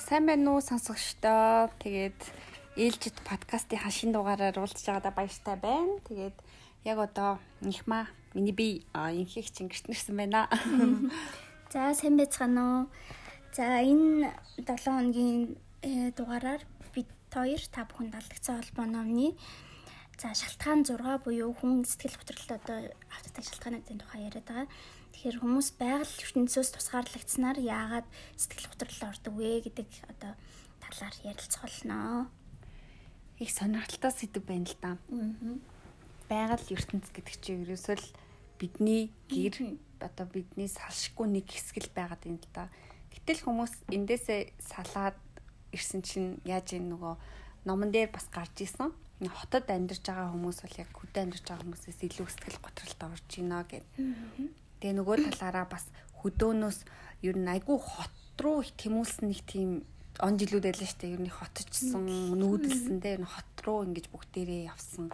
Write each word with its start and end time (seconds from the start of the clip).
сайн 0.00 0.24
байна 0.26 0.56
уу 0.56 0.60
сонсогчдоо. 0.64 1.68
Тэгээд 1.76 2.20
ээлжид 2.80 3.16
подкастын 3.28 3.84
хашин 3.84 4.10
дугаараар 4.16 4.56
уулзж 4.56 4.80
байгаадаа 4.80 5.12
баяртай 5.12 5.56
байна. 5.60 6.00
Тэгээд 6.08 6.36
яг 6.88 6.98
одоо 6.98 7.38
инхма 7.60 8.08
миний 8.34 8.56
би 8.56 8.86
инхийг 8.96 9.52
чинь 9.52 9.68
гэртнэрсэн 9.68 10.16
байна. 10.16 10.48
За 11.72 11.92
сайн 11.92 12.16
байцгаана 12.16 12.62
уу. 12.64 12.82
За 13.52 13.84
энэ 13.84 14.32
7 14.64 14.88
хоногийн 14.88 15.60
э, 15.84 16.10
дугаараар 16.16 16.64
бид 16.94 17.08
хоёр 17.28 17.60
та 17.68 17.84
бүхэн 17.84 18.10
далдагцсан 18.10 18.56
холбоо 18.58 18.86
номны 18.88 19.36
за 20.20 20.32
шалтгаан 20.34 20.84
6 20.84 21.24
буюу 21.24 21.52
хүн 21.56 21.84
сэтгэл 21.84 22.16
хөдлөлт 22.16 22.52
одоо 22.52 22.78
автодаг 23.08 23.44
шалтгаануудын 23.44 24.00
тухай 24.00 24.20
яриад 24.28 24.48
байгаа. 24.48 24.68
Тэгэхээр 25.12 25.40
хүмүүс 25.42 25.68
байгаль 25.76 26.08
ертөнцөөс 26.08 26.70
тусгаарлагдсанаар 26.74 27.58
яагаад 27.60 28.06
сэтгэл 28.38 28.68
хөдлөл 28.70 29.10
ордог 29.10 29.34
вэ 29.36 29.66
гэдэг 29.66 29.88
одоо 30.08 30.32
талаар 30.80 31.16
ярилцах 31.26 31.62
болно. 31.66 32.30
Их 33.38 33.50
сонирхолтой 33.50 34.12
сэдв 34.12 34.44
байна 34.44 34.68
л 34.68 34.76
да. 34.80 34.90
Байгаль 36.28 36.66
ертөнц 36.72 37.10
гэдэг 37.12 37.36
чинь 37.42 37.64
ерөөсөө 37.68 37.96
л 37.98 38.08
бидний 38.60 39.12
гэр 39.28 39.76
одоо 40.00 40.26
бидний 40.28 40.68
салшгүй 40.68 41.26
нэг 41.28 41.46
хэсэг 41.48 41.88
л 41.88 41.96
байгаад 41.96 42.24
юм 42.28 42.40
л 42.40 42.48
да. 42.52 42.68
Гэтэл 43.12 43.44
хүмүүс 43.44 43.92
эндээсээ 43.92 44.56
салаад 44.60 45.16
ирсэн 45.72 46.00
чинь 46.04 46.40
яаж 46.44 46.76
ийм 46.76 46.92
нөгөө 46.92 47.14
номон 47.64 47.90
дээр 47.92 48.12
бас 48.12 48.28
гарч 48.32 48.64
исэн. 48.64 48.92
Хотод 49.20 49.68
амьдарч 49.68 50.00
байгаа 50.04 50.32
хүмүүс 50.32 50.58
бол 50.64 50.80
яг 50.80 50.90
хөдөө 50.96 51.22
амьдарч 51.28 51.44
байгаа 51.44 51.64
хүмүүсээс 51.68 52.00
илүү 52.08 52.28
сэтгэл 52.28 52.64
готролтой 52.64 53.08
орж 53.12 53.28
ийна 53.36 53.64
гэдэг. 53.68 53.84
Тэгээ 54.80 54.96
нөгөө 54.96 55.16
талаараа 55.36 55.66
бас 55.68 55.84
хөдөөнөөс 56.24 56.78
ер 57.28 57.36
нь 57.36 57.52
айгүй 57.52 57.78
хот 57.78 58.16
руу 58.40 58.64
тэмүүлсэн 58.64 59.28
нэг 59.28 59.40
тийм 59.44 59.84
он 60.20 60.36
жилүүд 60.36 60.64
байлаа 60.68 60.88
шүү 60.88 61.00
дээ. 61.00 61.14
Ер 61.16 61.22
нь 61.24 61.32
хотжсэн, 61.32 62.04
нүүдэлсэн 62.36 62.96
дээ. 63.00 63.24
Хот 63.24 63.52
руу 63.64 63.84
ингэж 63.88 64.08
бүгдээрээ 64.12 64.68
явсан. 64.72 65.12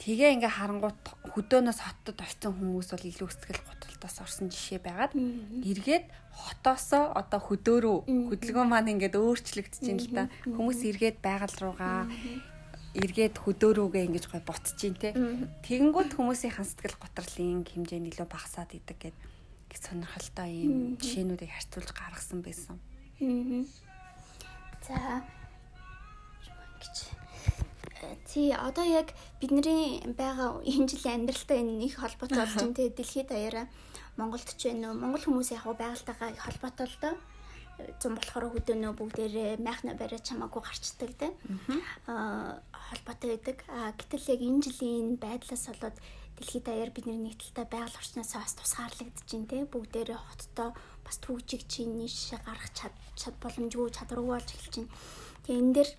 Тэгээ 0.00 0.40
ингээ 0.40 0.56
харангуут 0.56 0.96
хөдөөнөөс 1.36 1.80
хотод 1.84 2.24
очсон 2.24 2.56
хүмүүс 2.56 2.88
бол 2.88 3.04
илүү 3.04 3.28
сэтгэл 3.36 3.68
готролтоос 3.68 4.16
орсон 4.24 4.48
жишээ 4.48 4.80
байгаад 4.80 5.12
эргээд 5.12 6.08
хотоосоо 6.32 7.12
одоо 7.12 7.40
хөдөө 7.44 7.76
рүү 7.84 7.98
хөдөлгөөн 8.32 8.70
маань 8.72 8.96
ингээд 8.96 9.20
өөрчлөгдөж 9.20 9.84
байна 9.84 10.00
л 10.00 10.08
да. 10.16 10.24
Хүмүүс 10.48 10.80
эргээд 10.88 11.20
байгаль 11.20 11.52
руугаа 11.60 12.08
эргээд 12.94 13.38
хөдөөрөөгээ 13.38 14.06
ингэж 14.10 14.24
гой 14.30 14.42
ботчих 14.42 14.98
те. 14.98 15.14
Тэгэнгүүт 15.62 16.18
хүмүүсийн 16.18 16.50
сэтгэл 16.54 16.98
готрлын 16.98 17.62
хэмжээ 17.62 18.00
нь 18.02 18.10
илүү 18.10 18.26
багасаад 18.26 18.74
идэг 18.74 19.14
гэд 19.14 19.16
сонирхолтой 19.78 20.50
юм 20.66 20.98
жишээнүүдийг 20.98 21.50
харьцуулж 21.54 21.90
гаргасан 21.94 22.42
байсан. 22.42 22.76
За. 24.82 25.22
Гэж 26.82 26.96
Тий 28.26 28.50
одоо 28.50 28.82
яг 28.82 29.12
бидний 29.40 30.00
байгаа 30.16 30.64
энэ 30.64 30.88
жилийн 30.88 31.26
амьдралтай 31.28 31.60
энэ 31.62 31.84
их 31.84 32.00
холбоотой 32.00 32.38
болж 32.42 32.54
байна 32.58 32.74
те. 32.74 32.88
Дэлхийд 32.88 33.28
даяараа 33.28 33.66
Монголд 34.16 34.48
ч 34.56 34.72
байна 34.72 34.90
уу? 34.90 34.98
Монгол 34.98 35.22
хүмүүс 35.22 35.52
яг 35.52 35.68
байгальтайгаа 35.68 36.32
холбоотой 36.34 36.86
л 36.88 36.96
доо 37.02 37.14
зам 38.02 38.14
болохоор 38.16 38.52
хөдөөнөө 38.54 38.92
бүгдээрээ 38.96 39.50
майхна 39.60 39.94
бариад 39.94 40.24
чамаагүй 40.26 40.62
гарчдаг 40.64 41.10
те 41.20 41.28
аа 42.06 42.60
холбоотой 42.72 43.28
байдаг. 43.34 43.58
А 43.68 43.92
гэтэл 43.98 44.30
яг 44.34 44.40
энэ 44.40 44.64
жилийн 44.66 45.08
байдлаас 45.16 45.64
болоод 45.68 45.96
дэлхийд 46.40 46.64
даяар 46.64 46.90
бидний 46.94 47.20
нийтлэлтэй 47.20 47.66
байгаль 47.68 47.98
орчноос 48.00 48.32
бас 48.32 48.54
тусгаарлагдаж 48.56 49.28
байна 49.28 49.50
те 49.52 49.58
бүгдээрээ 49.68 50.18
хоттоо 50.20 50.68
бас 51.04 51.16
түүжиг 51.20 51.62
чинь 51.68 52.00
нийш 52.00 52.32
гарах 52.32 52.70
чад 52.72 53.34
боломжгүй 53.44 53.92
чадваргүй 53.92 54.32
болж 54.32 54.48
эхэлж 54.48 54.74
байна. 54.80 54.94
Тэгээ 55.44 55.60
энэ 55.60 55.74
дээр 55.76 55.90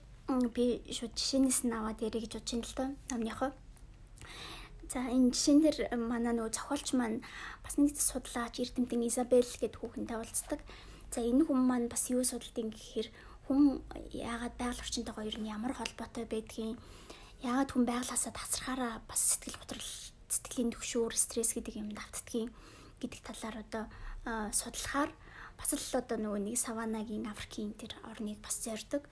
би 0.56 0.66
шууд 0.90 1.14
жишээнээс 1.14 1.62
нь 1.68 1.76
аваад 1.78 2.00
ярих 2.02 2.26
гэж 2.26 2.34
байна 2.42 2.66
л 2.66 2.78
доо 2.78 2.88
номныхоо. 3.12 3.52
За 4.92 5.00
энэ 5.08 5.32
жишээн 5.32 5.60
дээр 5.64 5.78
манай 5.96 6.34
нөгөө 6.36 6.52
зохиолч 6.58 6.88
маань 7.00 7.24
бас 7.64 7.76
нэг 7.78 7.96
судлаач 7.96 8.60
Эрдэмтэн 8.60 9.08
Изабель 9.08 9.48
гэдэг 9.62 9.80
хүүхэнтэй 9.80 10.18
уулздаг. 10.18 10.60
За 11.12 11.20
энэ 11.20 11.44
хүн 11.44 11.62
маань 11.68 11.92
бас 11.92 12.08
юу 12.08 12.24
судалдгийг 12.24 12.72
гэхээр 12.72 13.08
хүн 13.46 13.84
яагаад 14.16 14.56
байгаль 14.56 14.84
орчинтойгоо 14.84 15.28
ер 15.28 15.38
нь 15.44 15.52
ямар 15.52 15.76
холбоотой 15.76 16.24
байдгийг 16.24 16.80
яагаад 17.44 17.70
хүн 17.72 17.84
байгалаасаа 17.84 18.32
тасрахаараа 18.32 18.94
бас 19.10 19.22
сэтгэл 19.36 19.60
готрол 19.60 19.92
сэтгэлийн 20.32 20.72
төвшөр 20.72 21.12
стресс 21.12 21.52
гэдэг 21.52 21.76
юм 21.84 21.92
давтдгийг 21.92 22.48
гэдэг 23.04 23.22
талаар 23.28 23.56
одоо 23.60 23.84
судлахаар 24.56 25.12
бас 25.60 25.70
л 25.76 26.00
одоо 26.00 26.18
нөгөө 26.18 26.42
нэг 26.48 26.58
саванагийн 26.58 27.28
Африкийн 27.28 27.76
тэр 27.76 27.92
орныг 28.08 28.40
бас 28.40 28.64
зорддог. 28.64 29.04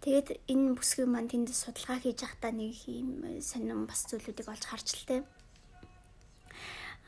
Тэгээд 0.00 0.46
энэ 0.48 0.72
бүсгүй 0.78 1.04
маань 1.04 1.28
тэнд 1.28 1.52
судалгаа 1.52 2.00
хийж 2.00 2.24
байхдаа 2.24 2.52
нэг 2.54 2.74
юм 2.88 3.42
сонирн 3.44 3.84
бас 3.84 4.08
зүйлүүдийг 4.08 4.48
олж 4.48 4.64
харж 4.66 4.88
л 4.94 5.04
тээ. 5.08 5.20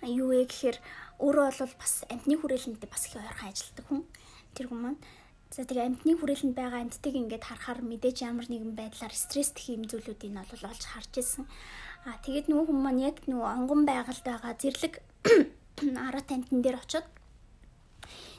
Юу 0.02 0.30
вэ 0.30 0.46
гэхээр 0.46 0.78
өөрөө 1.18 1.46
бол 1.58 1.74
бас 1.80 1.94
амтны 2.12 2.34
хүрээлэнд 2.38 2.82
бас 2.86 3.06
их 3.06 3.18
ойрхон 3.18 3.50
ажилладаг 3.50 3.84
хүн. 3.88 4.02
Тэр 4.54 4.66
хүн 4.70 4.80
маань 4.82 5.00
За 5.48 5.64
тэгээ 5.64 5.88
амтны 5.88 6.12
хүрээлэнд 6.20 6.54
байгаа 6.60 6.84
амттыг 6.84 7.14
ингээд 7.16 7.48
харахаар 7.48 7.80
мэдээж 7.80 8.20
ямар 8.20 8.46
нэгэн 8.52 8.76
байдлаар 8.76 9.14
стресстэй 9.16 9.80
юм 9.80 9.88
зүйлүүдийг 9.88 10.28
нь 10.28 10.36
бол 10.44 10.64
олж 10.68 10.84
харж 10.84 11.12
ирсэн. 11.16 11.48
А 12.04 12.20
тэгээд 12.20 12.52
нөгөө 12.52 12.68
хүмүүс 12.68 12.84
маань 12.84 13.00
яг 13.08 13.16
нөгөө 13.24 13.48
онгон 13.56 13.82
байгальд 13.88 14.24
байгаа 14.28 14.52
зэрлэг 14.60 14.94
араа 16.06 16.22
тантан 16.28 16.60
дээр 16.60 16.76
очиод 16.84 17.08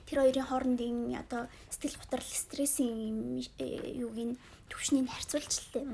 тэр 0.06 0.22
хоёрын 0.22 0.50
хоорондын 0.54 1.18
одоо 1.18 1.50
сэтгэл 1.74 1.98
готрол 1.98 2.30
стрессийн 2.30 3.42
юуг 3.98 4.18
нь 4.18 4.38
төвшнийг 4.70 5.10
харьцуулжлээ. 5.10 5.86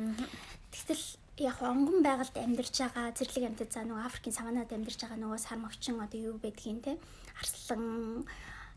Тэгтэл 0.76 1.04
яг 1.38 1.60
онгон 1.62 2.00
байгальд 2.00 2.36
амьдарч 2.38 2.80
байгаа 2.80 3.12
зэрлэг 3.12 3.44
амьтад 3.44 3.72
за 3.74 3.84
нөгөө 3.84 4.08
Африкийн 4.08 4.38
саванад 4.40 4.72
амьдарч 4.72 5.00
байгаа 5.04 5.20
нөгөө 5.20 5.40
сар 5.44 5.60
могчин 5.60 6.00
одоо 6.00 6.20
юу 6.20 6.36
байдгийг 6.40 6.80
те 6.80 6.96
арслан 7.36 8.24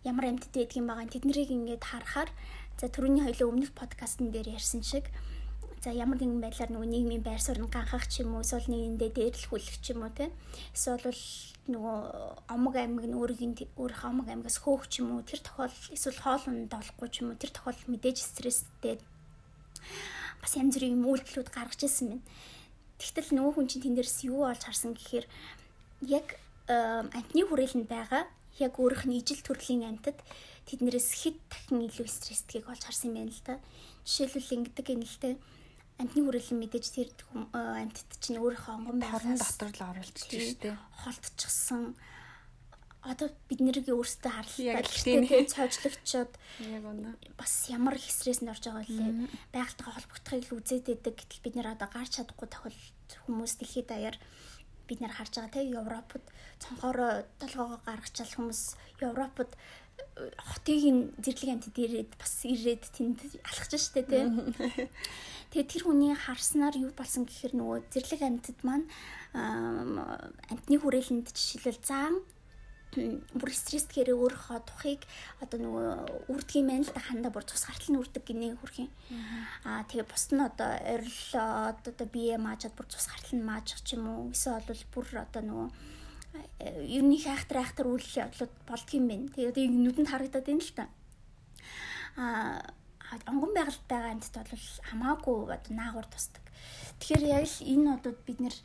ямар 0.03 0.27
амьтад 0.27 0.51
байдгийг 0.51 0.83
байгаа 0.83 1.07
тэднийг 1.07 1.51
ингээд 1.55 1.85
харахаар 1.87 2.31
за 2.81 2.91
түрүүний 2.91 3.23
хоёлоо 3.23 3.55
өмнөх 3.55 3.71
подкастн 3.79 4.35
дээр 4.35 4.59
ярьсан 4.59 4.83
шиг 4.83 5.07
за 5.83 5.95
ямар 5.95 6.19
нэгэн 6.19 6.43
байдлаар 6.43 6.71
нөгөө 6.75 6.91
нийгмийн 6.91 7.23
байр 7.23 7.39
суурь 7.39 7.63
ганхах 7.71 8.11
ч 8.11 8.27
юм 8.27 8.35
уу 8.35 8.43
эсвэл 8.43 8.67
нэгэндээ 8.67 9.11
дээрлэхүүлэх 9.15 9.79
ч 9.79 9.95
юм 9.95 10.03
уу 10.03 10.11
те 10.11 10.35
эсвэл 10.75 11.15
нөгөө 11.71 11.97
омог 12.51 12.75
аймаг 12.75 13.07
нь 13.07 13.15
өөрийн 13.15 13.55
өөрөх 13.79 14.03
омог 14.03 14.27
аймагаас 14.27 14.59
хөөх 14.59 14.91
ч 14.91 14.99
юм 14.99 15.15
уу 15.15 15.23
тэр 15.23 15.39
тохиол 15.47 15.77
эсвэл 15.95 16.19
хоол 16.19 16.45
унд 16.51 16.75
олохгүй 16.75 17.09
ч 17.15 17.23
юм 17.23 17.31
уу 17.31 17.39
тэр 17.39 17.55
тохиол 17.55 17.79
мэдээж 17.87 18.19
стресстэй 18.19 18.99
бас 20.43 20.53
янз 20.56 20.75
бүрийн 20.76 20.97
юм 20.99 21.09
үйлдэлүүд 21.09 21.49
гаргаж 21.53 21.81
ирсэн 21.84 22.06
байна. 22.09 22.26
Тэгтэл 22.99 23.31
нөгөө 23.34 23.53
хүн 23.54 23.69
чинь 23.71 23.84
тэн 23.84 23.94
дээрс 23.94 24.19
юу 24.26 24.47
олж 24.47 24.62
харсан 24.66 24.93
гэхээр 24.94 25.26
яг 26.06 26.26
амтны 26.69 27.43
хүрээлэнд 27.47 27.88
байгаа 27.88 28.26
яг 28.59 28.72
өөрөх 28.75 29.06
нь 29.06 29.19
ижил 29.22 29.41
төрлийн 29.43 29.87
амьтад 29.87 30.19
тэднэрээс 30.66 31.10
хэд 31.22 31.38
дахин 31.47 31.87
илүү 31.87 32.06
стресстэйг 32.10 32.66
олж 32.66 32.82
харсан 32.82 33.15
байна 33.15 33.31
л 33.31 33.43
да. 33.47 33.62
Жишээлбэл 34.03 34.56
ингэдэг 34.66 34.87
юм 34.93 35.03
л 35.06 35.19
дээ 35.22 35.34
амтны 35.98 36.22
хүрээлэн 36.22 36.59
мэдээж 36.62 36.87
тэр 36.94 37.10
амьтад 37.54 38.10
чинь 38.22 38.38
өөрийнхөө 38.38 38.75
онгон 38.78 38.98
байхын 39.03 39.34
дотор 39.34 39.71
л 39.75 39.82
оруулж 39.91 40.15
шүү 40.15 40.54
дээ. 40.62 40.78
Холтчихсон 41.03 41.98
одоо 43.09 43.29
бид 43.49 43.61
нэрийг 43.65 43.89
өөрсдөө 43.89 44.33
харалтаа 44.33 44.85
гэхдээ 44.85 45.49
цоожлогчод 45.49 46.33
яг 46.61 46.85
үнэ. 46.85 47.17
бас 47.41 47.67
ямар 47.73 47.97
их 47.97 48.13
стресс 48.13 48.45
орж 48.45 48.69
байгаа 48.69 48.85
вэ? 48.85 49.33
Байгальтайгаа 49.51 49.97
холбогдохыг 49.97 50.45
л 50.53 50.57
үзээд 50.61 50.87
байдаг. 50.93 51.15
Гэтэл 51.17 51.45
бид 51.45 51.55
нэр 51.57 51.73
одоо 51.73 51.89
гарч 51.89 52.21
чадахгүй 52.21 52.49
тохиолдолд 52.53 53.11
хүмүүс 53.25 53.53
дэлхийд 53.59 53.89
даяар 53.89 54.17
бид 54.89 55.01
нэр 55.01 55.13
харж 55.13 55.33
байгаа 55.41 55.53
те 55.57 55.65
Европод 55.65 56.25
цонхороо 56.60 57.25
толгоогоо 57.41 57.81
гаргачаал 57.84 58.33
хүмүүс 58.37 58.60
Европод 59.01 59.51
э, 59.53 60.33
хотыг 60.37 60.81
зэрлэг 61.25 61.51
амт 61.53 61.69
дээрээд 61.72 62.13
бас 62.16 62.34
ирээд 62.45 62.84
тэнд 62.93 63.21
алхаж 63.45 63.72
штэ 63.77 64.04
те 64.04 64.28
Тэгээ 65.49 65.65
тэр 65.65 65.83
хүний 65.89 66.13
харснаар 66.13 66.77
юу 66.77 66.93
болсон 66.93 67.25
гэхээр 67.25 67.57
нөгөө 67.57 67.78
зэрлэг 67.89 68.21
амьтад 68.21 68.59
маань 68.69 68.84
амтны 69.33 70.77
хүрээлэнд 70.77 71.33
жишээлбэл 71.33 71.81
заан 71.81 72.21
бүр 72.97 73.51
стресстэйгээр 73.53 74.17
өөрийнхөө 74.17 74.59
тухыг 74.65 75.03
одоо 75.45 75.59
нөгөө 75.61 75.89
үрдгийн 76.33 76.67
мэн 76.67 76.83
л 76.89 76.93
да 76.97 77.05
хандаа 77.05 77.33
бүр 77.33 77.45
цус 77.45 77.69
гартал 77.69 77.93
нь 77.93 78.01
үрдэг 78.01 78.25
гинэ 78.25 78.57
хүрхийн. 78.57 78.91
Аа 79.69 79.85
тэгээ 79.85 80.09
бус 80.09 80.25
нь 80.33 80.41
одоо 80.41 80.71
орилоод 80.97 81.83
одоо 81.85 82.07
бие 82.09 82.41
маажаад 82.41 82.75
бүр 82.75 82.89
цус 82.89 83.07
гартал 83.13 83.37
нь 83.37 83.45
маажчих 83.45 83.85
ч 83.85 84.01
юм 84.01 84.09
уу. 84.09 84.33
Эсвэл 84.33 84.65
бол 84.65 84.85
бүр 84.93 85.07
одоо 85.21 85.43
нөгөө 85.45 85.69
ер 86.89 87.05
нь 87.05 87.17
их 87.17 87.27
айхтар 87.29 87.61
айхтар 87.61 87.87
үйл 87.93 88.09
явдлууд 88.25 88.55
болдгийм 88.65 89.05
байна. 89.09 89.29
Тэгээ 89.37 89.53
одоо 89.53 89.65
нүдэнд 89.69 90.09
харагдаад 90.09 90.47
байна 90.49 90.65
л 90.65 90.73
та. 90.73 90.85
Аа 92.17 92.75
онгон 93.29 93.53
байгальд 93.57 93.85
байгаа 93.89 94.13
амьтад 94.13 94.49
бол 94.53 94.67
хамаагүй 94.89 95.37
одоо 95.57 95.73
наагур 95.77 96.07
тусдаг. 96.09 96.45
Тэгэхээр 97.01 97.25
яг 97.37 97.45
л 97.49 97.59
энэ 97.73 97.89
одод 97.97 98.19
бид 98.27 98.39
нэр 98.41 98.57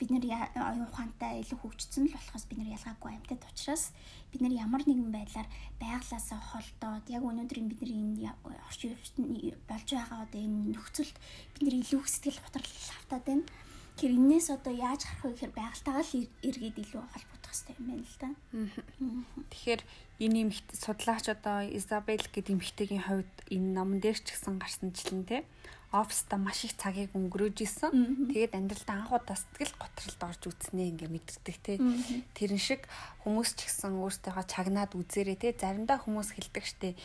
бид 0.00 0.10
нэр 0.12 0.24
оюун 0.54 0.86
ухаантай 0.88 1.40
илүү 1.42 1.58
хөгжсөн 1.60 2.04
л 2.08 2.16
болохоос 2.16 2.44
бид 2.48 2.58
нэр 2.60 2.74
ялгаагүй 2.76 3.10
амьтад 3.12 3.42
учраас 3.50 3.84
бид 4.30 4.40
нэр 4.42 4.54
ямар 4.64 4.82
нэгэн 4.86 5.10
байдлаар 5.12 5.48
байглаасаа 5.82 6.40
холдоод 6.50 7.06
яг 7.16 7.22
өнөөдрийн 7.24 7.68
бидний 7.70 8.00
энэ 8.24 8.32
орчин 8.68 8.96
үеийн 9.18 9.58
болж 9.68 9.88
байгаа 9.92 10.24
одоо 10.24 10.40
энэ 10.40 10.76
нөхцөлд 10.76 11.16
бид 11.54 11.62
нэр 11.64 11.76
илүү 11.80 12.02
сэтгэл 12.04 12.42
готрол 12.44 12.72
автаад 12.98 13.24
байна. 13.28 13.44
Тэр 13.96 14.12
энээс 14.12 14.48
одоо 14.52 14.74
яаж 14.76 15.08
харах 15.08 15.24
вэ 15.24 15.30
гэхээр 15.32 15.56
байгальтайгаа 15.56 16.04
л 16.04 16.28
эргээд 16.48 16.76
илүү 16.84 17.02
холбогдох 17.12 17.45
хэрэгтэй 17.64 17.76
юм 17.78 17.86
байна 17.88 18.04
л 18.04 18.16
да. 18.20 18.30
Тэгэхээр 19.48 19.82
энэ 20.20 20.38
эмхт 20.44 20.68
судлаач 20.76 21.24
одоо 21.32 21.64
Изабель 21.64 22.28
гэдэг 22.28 22.52
эмхтэйгийн 22.52 23.04
хувьд 23.08 23.36
энэ 23.48 23.72
номон 23.72 23.98
дээр 24.00 24.18
ч 24.20 24.36
гэсэн 24.36 24.60
гарсанчлан 24.60 25.24
те 25.24 25.44
оффиста 25.92 26.36
маш 26.36 26.64
их 26.64 26.74
цагийг 26.76 27.14
өнгөрөөж 27.14 27.56
исэн. 27.62 28.28
Тэгээд 28.28 28.58
амьдралдаа 28.58 28.96
анх 29.00 29.12
удаа 29.14 29.38
сэтгэл 29.38 29.74
готролд 29.78 30.20
орж 30.20 30.42
үзнэ 30.50 30.92
ингээ 30.92 31.08
мэддэг 31.08 31.56
те. 31.62 31.78
Тэрэн 32.34 32.60
шиг 32.60 32.82
хүмүүс 33.22 33.54
ч 33.56 33.70
гэсэн 33.70 33.94
өөртөөгөө 33.94 34.44
чагнаад 34.50 34.92
үзээрэй 34.98 35.38
те. 35.38 35.54
Заримдаа 35.54 36.02
хүмүүс 36.02 36.34
хэлдэг 36.34 36.64
штэ 36.66 36.98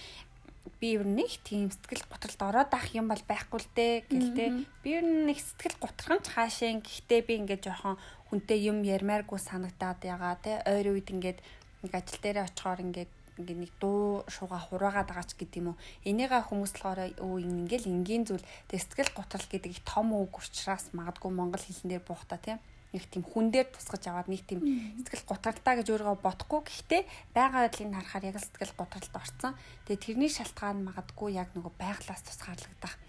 би 0.82 0.94
ер 0.98 1.06
нь 1.06 1.18
нэг 1.18 1.42
тийм 1.46 1.70
сэтгэл 1.74 2.06
готролд 2.10 2.42
ороод 2.42 2.72
ах 2.74 2.90
юм 2.94 3.10
бол 3.10 3.22
байхгүй 3.26 3.60
л 3.62 3.70
дээ 3.74 3.94
гэл 4.10 4.32
те. 4.38 4.46
Би 4.86 4.90
ер 4.98 5.06
нь 5.06 5.26
нэг 5.30 5.38
сэтгэл 5.42 5.78
готрхон 5.82 6.22
ч 6.22 6.34
хаашаа 6.34 6.82
гэхдээ 6.82 7.22
би 7.26 7.34
ингээ 7.42 7.62
жоохон 7.66 7.98
хүнтэй 8.32 8.72
юм 8.72 8.88
ярмааргүй 8.88 9.40
санагдаад 9.44 10.00
ягаа 10.08 10.40
те. 10.40 10.64
Ойр 10.64 10.96
үед 10.96 11.12
ингээд 11.12 11.44
нэг 11.84 11.92
ажил 11.92 12.20
дээрээ 12.24 12.48
очихоор 12.48 12.80
ингээд 12.80 13.12
ингээ 13.44 13.58
нэг 13.68 13.72
дуу 13.76 14.24
шуга 14.32 14.56
хураагаад 14.56 15.12
байгаа 15.12 15.28
ч 15.28 15.36
гэдэг 15.36 15.60
юм 15.60 15.76
уу. 15.76 15.82
Энийгээ 16.08 16.48
хүмүүс 16.48 16.72
болохоор 16.80 17.12
өө 17.20 17.36
ингээл 17.44 17.92
энгийн 17.92 18.24
зүйл 18.24 18.46
тэстгэл 18.72 19.12
готрол 19.12 19.48
гэдэг 19.52 19.72
их 19.76 19.84
том 19.84 20.16
үг 20.16 20.40
учраас 20.40 20.96
магадгүй 20.96 21.32
монгол 21.36 21.60
хэлнээр 21.60 22.08
буухта 22.08 22.40
тийм 22.40 22.64
нэг 22.92 23.08
тийм 23.08 23.24
хүн 23.24 23.52
дээр 23.52 23.72
тусгаж 23.72 24.04
аваад 24.08 24.28
нэг 24.28 24.44
тийм 24.44 24.60
сэтгэл 25.00 25.28
гутралтай 25.28 25.80
гэж 25.80 25.88
өөрийгөө 25.92 26.18
бодохгүй 26.24 26.62
гэхдээ 26.68 27.02
байгаа 27.32 27.68
байдлыг 27.68 27.92
харахаар 27.96 28.28
яг 28.28 28.38
сэтгэл 28.40 28.76
гутралд 28.76 29.14
орцсон. 29.16 29.54
Тэгээ 29.88 30.04
тэрний 30.04 30.32
шалтгаан 30.32 30.84
магадгүй 30.84 31.40
яг 31.40 31.56
нөгөө 31.56 31.72
байглаас 31.80 32.24
тусгаарлагдах 32.28 33.00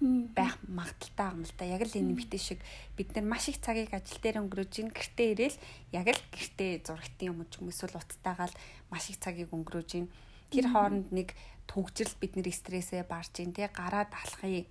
байх 0.00 0.60
л 0.60 1.52
да. 1.56 1.64
Яг 1.64 1.82
л 1.88 1.96
энэ 1.96 2.12
нэмэгтэй 2.12 2.40
шиг 2.40 2.60
бид 2.96 3.16
нар 3.16 3.24
маш 3.24 3.48
их 3.48 3.60
цагийг 3.64 3.94
ажил 3.96 4.20
дээр 4.20 4.44
өнгөрөөж 4.44 4.74
ин 4.84 4.90
гэртээ 4.92 5.28
ирээл 5.32 5.58
яг 5.96 6.06
л 6.12 6.24
гэртээ 6.36 6.84
зургтын 6.84 7.32
юм 7.32 7.40
ч 7.48 7.64
юм 7.64 7.72
эсвэл 7.72 7.96
уцтайгаал 7.96 8.52
маш 8.92 9.08
их 9.08 9.16
цагийг 9.16 9.48
өнгөрөөж 9.56 9.90
ин 9.96 10.06
тэр 10.52 10.68
хооронд 10.68 11.08
нэг 11.16 11.32
төгжрэл 11.64 12.20
бид 12.20 12.36
нэр 12.36 12.52
стрессээ 12.52 13.08
барж 13.08 13.40
ин 13.40 13.56
тий 13.56 13.66
гараад 13.72 14.12
алхахыг 14.12 14.68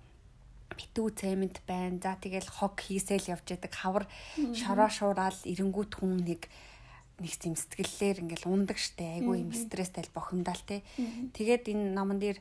битүү 0.74 1.10
цемент 1.14 1.58
байна. 1.66 1.98
За 2.02 2.14
тэгэл 2.18 2.46
хог 2.46 2.78
хийсэл 2.78 3.26
явж 3.26 3.46
яадаг 3.50 3.72
хавар 3.74 4.04
шороо 4.54 4.90
шуураал 4.90 5.38
эренгүүт 5.42 5.92
хүн 5.98 6.22
нэг 6.22 6.46
нэг 7.22 7.32
тийм 7.38 7.54
сэтгэллэр 7.54 8.22
ингээл 8.22 8.50
ундаг 8.50 8.78
штэ. 8.78 9.22
Айгүй 9.22 9.46
юм 9.46 9.52
стресстэй 9.54 10.04
бохимдал 10.12 10.60
те. 10.66 10.82
Тэгээд 11.32 11.70
энэ 11.70 11.94
номон 11.94 12.18
дээр 12.18 12.38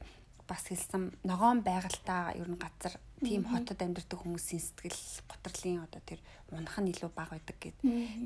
бас 0.47 0.63
хэлсэн 0.69 1.13
ногоон 1.25 1.65
байгальтаа 1.65 2.37
ер 2.37 2.49
нь 2.49 2.61
газар 2.61 2.95
тийм 3.21 3.43
хотод 3.49 3.79
амьдардаг 3.81 4.19
хүмүүсийн 4.21 4.61
сэтгэл 4.61 5.01
готрлын 5.25 5.85
одоо 5.85 6.01
тэр 6.05 6.21
унах 6.53 6.77
нь 6.79 6.91
илүү 6.93 7.09
бага 7.09 7.37
байдаг 7.37 7.57
гэд. 7.57 7.77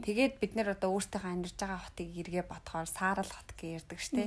Тэгээд 0.04 0.33
бид 0.44 0.54
нэр 0.60 0.75
одоо 0.75 0.92
өөртөө 0.95 1.24
амьдарч 1.24 1.56
байгаа 1.56 1.81
хотыг 1.88 2.10
эргээ 2.12 2.45
бодохоор 2.48 2.89
саарал 2.89 3.31
хот 3.31 3.50
гэж 3.56 3.69
ярьдаг 3.80 4.00
штэ. 4.00 4.24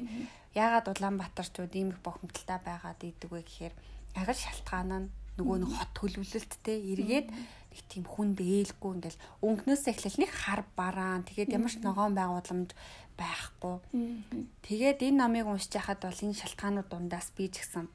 Яагаад 0.57 0.89
Улаанбаатарчууд 0.89 1.73
ийм 1.77 1.93
их 1.93 2.01
бохомдолтой 2.01 2.59
байгаад 2.65 3.01
идэг 3.05 3.31
вэ 3.31 3.45
гэхээр 3.45 3.75
л 4.17 4.33
шалтгаан 4.33 4.91
нь 4.97 5.13
нөгөө 5.37 5.57
нэг 5.61 5.71
хот 5.73 5.91
төлөвлөлттэй 5.97 6.79
эргээд 6.93 7.29
нэг 7.73 7.81
тийм 7.89 8.05
хүнд 8.05 8.39
ээлгүй 8.39 8.91
ингээл 9.01 9.25
өнгнөөс 9.41 9.85
эхлэл 9.89 10.21
нэг 10.21 10.31
хар 10.31 10.63
бараан. 10.77 11.25
Тэгээд 11.25 11.57
ямар 11.57 11.73
ч 11.73 11.81
ногоон 11.81 12.13
байгууламж 12.13 12.77
байхгүй. 13.17 13.81
Тэгээд 14.61 15.01
энэ 15.09 15.19
номыг 15.25 15.49
уншиж 15.49 15.81
хахад 15.81 16.05
бол 16.05 16.21
энэ 16.21 16.37
шалтгаанууд 16.37 16.89
дундаас 16.93 17.33
би 17.33 17.49
ч 17.49 17.65
гэсэн 17.65 17.89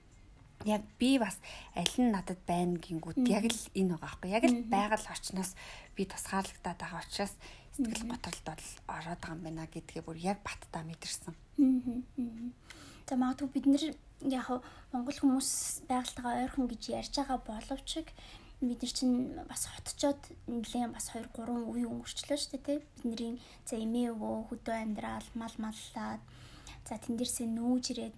яг 0.65 0.81
би 0.97 1.21
бас 1.21 1.37
аль 1.77 1.95
нь 2.01 2.09
надад 2.09 2.41
байна 2.49 2.81
гингүүд 2.81 3.21
яг 3.29 3.45
л 3.45 3.61
энэ 3.77 3.93
байгаа 3.93 4.01
байхгүй. 4.01 4.29
Яг 4.33 4.43
л 4.49 4.57
байгаль 4.65 5.07
орчноос 5.13 5.53
би 5.93 6.03
тусгаарлагдаад 6.09 6.79
байгаа 6.81 7.05
учраас 7.05 7.33
сэтгэл 7.77 8.09
готролд 8.09 8.43
бол 8.49 8.65
ороод 8.89 9.19
байгаа 9.21 9.37
юм 9.37 9.43
байна 9.45 9.69
гэдгээ 9.69 10.01
бүр 10.01 10.17
яг 10.17 10.41
баттаа 10.41 10.81
мэдэрсэн. 10.81 11.33
За 13.07 13.15
магадгүй 13.15 13.49
бид 13.53 13.65
нэр 13.69 13.83
яг 14.25 14.47
Монгол 14.91 15.13
хүмүүс 15.13 15.85
байгальтайгаа 15.85 16.41
ойрхон 16.43 16.67
гэж 16.67 16.81
ярьж 16.89 17.13
байгаа 17.21 17.39
боловч 17.45 17.89
бид 18.61 18.81
нар 18.81 18.93
чинь 18.97 19.37
бас 19.45 19.69
хотчоод 19.69 20.21
нэлээд 20.49 20.93
бас 20.97 21.13
2 21.13 21.29
3 21.29 21.77
үе 21.77 21.85
өнгөрчлөө 21.85 22.37
шүү 22.41 22.51
дээ 22.57 22.65
тий 22.65 22.77
бидний 23.05 23.37
за 23.69 23.77
эмээ 23.77 24.17
өвөө 24.17 24.49
хөдөө 24.49 24.75
амьдрал 24.81 25.27
мал 25.37 25.55
маллаад 25.61 26.21
за 26.87 26.97
тэн 26.97 27.21
дээрсээ 27.21 27.47
нүүж 27.53 27.83
ирээд 27.93 28.15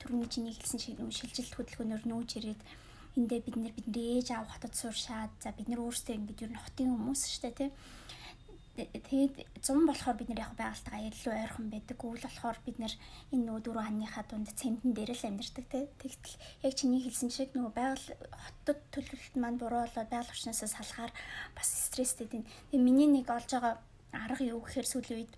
түрүүний 0.00 0.28
чиний 0.32 0.54
хэлсэн 0.56 0.80
шилжилт 1.12 1.52
хөдөлгөөнөөр 1.52 2.04
нүүж 2.08 2.30
ирээд 2.40 2.60
эндээ 3.20 3.40
бид 3.44 3.56
нэр 3.60 3.74
бидний 3.76 4.06
ээж 4.16 4.28
аав 4.32 4.48
хотод 4.48 4.72
сууршаад 4.72 5.32
за 5.44 5.52
бид 5.52 5.68
нар 5.68 5.84
өөрсдөө 5.84 6.14
ингэж 6.16 6.38
ер 6.48 6.52
нь 6.56 6.64
хотын 6.64 6.88
хүмүүс 6.88 7.22
шүү 7.28 7.42
дээ 7.44 7.54
тий 7.60 7.70
тэгээд 8.74 9.34
зам 9.62 9.86
болохоор 9.86 10.18
бид 10.18 10.28
нэр 10.34 10.42
яг 10.42 10.54
байгальтайгаа 10.58 11.06
илүү 11.06 11.32
ойрхон 11.34 11.70
байдаг. 11.70 11.98
Үйл 12.02 12.26
болохоор 12.26 12.58
бид 12.66 12.78
нэр 12.82 12.94
энэ 13.30 13.44
нөгөө 13.46 13.62
дөрөв 13.62 13.86
ханьныхаа 13.86 14.24
дунд 14.26 14.50
цемтэн 14.50 14.90
дээр 14.90 15.14
л 15.14 15.28
амьдардаг 15.30 15.66
тий. 15.70 15.84
Тэгтэл 16.02 16.34
яг 16.66 16.72
чиний 16.74 17.00
хэлсэн 17.06 17.30
шиг 17.30 17.54
нөгөө 17.54 17.70
байгаль 17.70 18.08
хотод 18.34 18.78
төлөвлөлт 18.90 19.36
маань 19.38 19.62
буруу 19.62 19.86
болоод 19.86 20.10
байгаль 20.10 20.32
орчноосоо 20.34 20.66
салахаар 20.66 21.12
бас 21.54 21.68
стресстэй 21.70 22.26
тийм. 22.26 22.42
Тэгээ 22.74 22.82
миний 22.82 23.06
нэг 23.06 23.30
олж 23.30 23.46
байгаа 23.46 23.78
арга 24.10 24.42
юу 24.42 24.58
гэхээр 24.66 24.90
сүүлийн 24.90 25.22
үед 25.22 25.34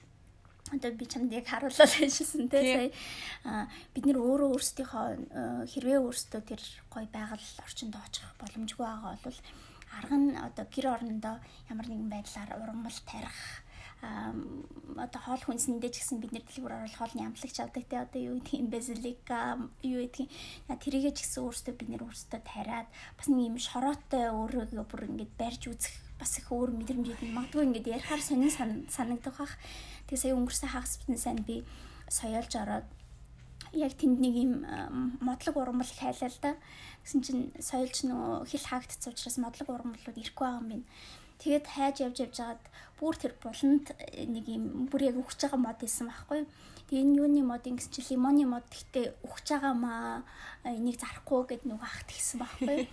одоо 0.73 0.91
би 0.97 1.07
чамд 1.07 1.33
яг 1.33 1.47
харууллаа 1.47 1.87
хэлсэн 1.87 2.49
тий 2.53 2.91
сая 3.45 3.69
бид 3.95 4.05
нэр 4.07 4.19
өөрөө 4.19 4.49
өөрсдийнхөө 4.57 5.69
хэрвээ 5.71 5.99
өөрсдөө 6.03 6.41
тэр 6.43 6.63
гой 6.91 7.07
байгаль 7.13 7.47
орчинд 7.63 7.95
очих 7.95 8.27
боломжгүй 8.41 8.83
байгаа 8.83 9.15
бол 9.23 9.39
арга 9.99 10.17
нь 10.17 10.37
одоо 10.37 10.65
гэр 10.75 10.87
орондоо 10.95 11.37
ямар 11.73 11.87
нэгэн 11.89 12.11
байдлаар 12.13 12.51
ургамал 12.61 12.99
тарих 13.09 13.67
одоо 14.03 15.21
хоол 15.25 15.43
хүнсэндээ 15.45 15.91
ч 15.91 16.05
гэсэн 16.05 16.21
бид 16.21 16.33
нэр 16.33 16.45
дэлгүүр 16.45 16.77
оруулах 16.77 17.01
хоолны 17.01 17.25
амтлагч 17.25 17.57
авдаг 17.61 17.85
те. 17.89 18.05
Одоо 18.05 18.21
юу 18.21 18.37
гэх 18.45 18.61
юм 18.61 18.69
базилика 18.69 19.57
юу 19.83 20.05
гэх 20.05 20.29
юм 20.29 20.77
тэрийгэ 20.77 21.17
ч 21.17 21.25
гэсэн 21.25 21.43
өөртөө 21.45 21.75
бид 21.81 21.89
нэр 21.91 22.05
өөртөө 22.05 22.41
тариад 22.45 22.89
бас 23.17 23.27
нэг 23.29 23.49
юм 23.51 23.57
шороотой 23.57 24.25
өөрийгөө 24.37 24.85
бүр 24.85 25.09
ингэж 25.09 25.31
барьж 25.41 25.63
үзэх 25.73 25.95
бас 26.21 26.33
их 26.37 26.49
өөр 26.53 26.71
мэдрэмжүүд 26.77 27.21
магадгүй 27.33 27.65
ингэж 27.67 27.85
ярихаар 27.97 28.23
сонин 28.25 28.53
санагдах 28.89 29.37
бах. 29.41 29.55
Тэгээ 30.09 30.23
сая 30.23 30.37
өнгөрсөн 30.37 30.71
хагас 30.73 31.01
бүтэн 31.01 31.21
сайн 31.21 31.41
би 31.45 31.65
соёолж 32.09 32.53
ороод 32.57 32.87
яг 33.77 33.93
тэнд 34.01 34.19
нэг 34.21 34.35
юм 34.35 34.53
модлог 35.21 35.57
ургамал 35.57 35.93
хайлаа 35.93 36.31
л 36.33 36.41
да. 36.41 36.53
Гэсэн 37.05 37.21
чинь 37.21 37.45
соёлч 37.61 38.09
нөгөө 38.09 38.49
хил 38.49 38.65
хаагдц 38.67 39.05
учраас 39.07 39.37
модлог 39.37 39.69
ургамлууд 39.69 40.17
ирэхгүй 40.17 40.45
байгаа 40.47 40.61
юм 40.65 40.69
байна. 40.73 40.87
Тэгээд 41.37 41.67
хайж 41.69 41.97
явж 42.01 42.17
явж 42.25 42.37
хагаад 42.41 42.65
бүр 42.97 43.15
тэр 43.21 43.33
буланд 43.37 43.93
нэг 44.17 44.45
юм 44.49 44.89
бүр 44.89 45.13
яг 45.13 45.17
өгч 45.21 45.37
байгаа 45.45 45.61
мод 45.61 45.81
исэн 45.85 46.09
байхгүй. 46.09 46.49
Тэгээ 46.89 47.03
энэ 47.05 47.19
юуны 47.21 47.43
мод 47.45 47.65
ингэс 47.69 47.93
чи 47.93 48.01
лимоны 48.09 48.49
мод 48.49 48.65
гэхдээ 48.73 49.21
өгч 49.21 49.47
байгаамаа 49.53 50.25
энийг 50.65 50.97
зарахгүй 50.97 51.43
гэд 51.45 51.63
нөгөө 51.69 51.85
ахт 51.85 52.09
гисэн 52.09 52.41
байхгүй. 52.41 52.89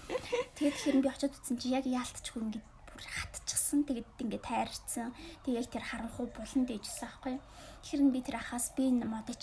Тэгээд 0.59 0.77
тэр 0.83 0.95
би 0.99 1.07
очиод 1.07 1.37
утсан 1.39 1.55
чи 1.55 1.71
яг 1.71 1.87
яалтчгүй 1.87 2.41
ингээд 2.43 2.67
бүр 2.67 3.03
хатчихсан. 3.05 3.87
Тэгээд 3.87 4.09
ингээд 4.19 4.43
тайрцсан. 4.43 5.15
Тэгээд 5.47 5.59
яг 5.63 5.67
тэр 5.71 5.85
харанхуй 5.87 6.27
буланд 6.35 6.67
ээжсэн 6.67 7.07
байхгүй. 7.07 7.35
Тэгэхээр 7.39 8.11
би 8.11 8.19
тэр 8.27 8.37
ахаас 8.43 8.67
би 8.75 8.91
модыг 8.91 9.37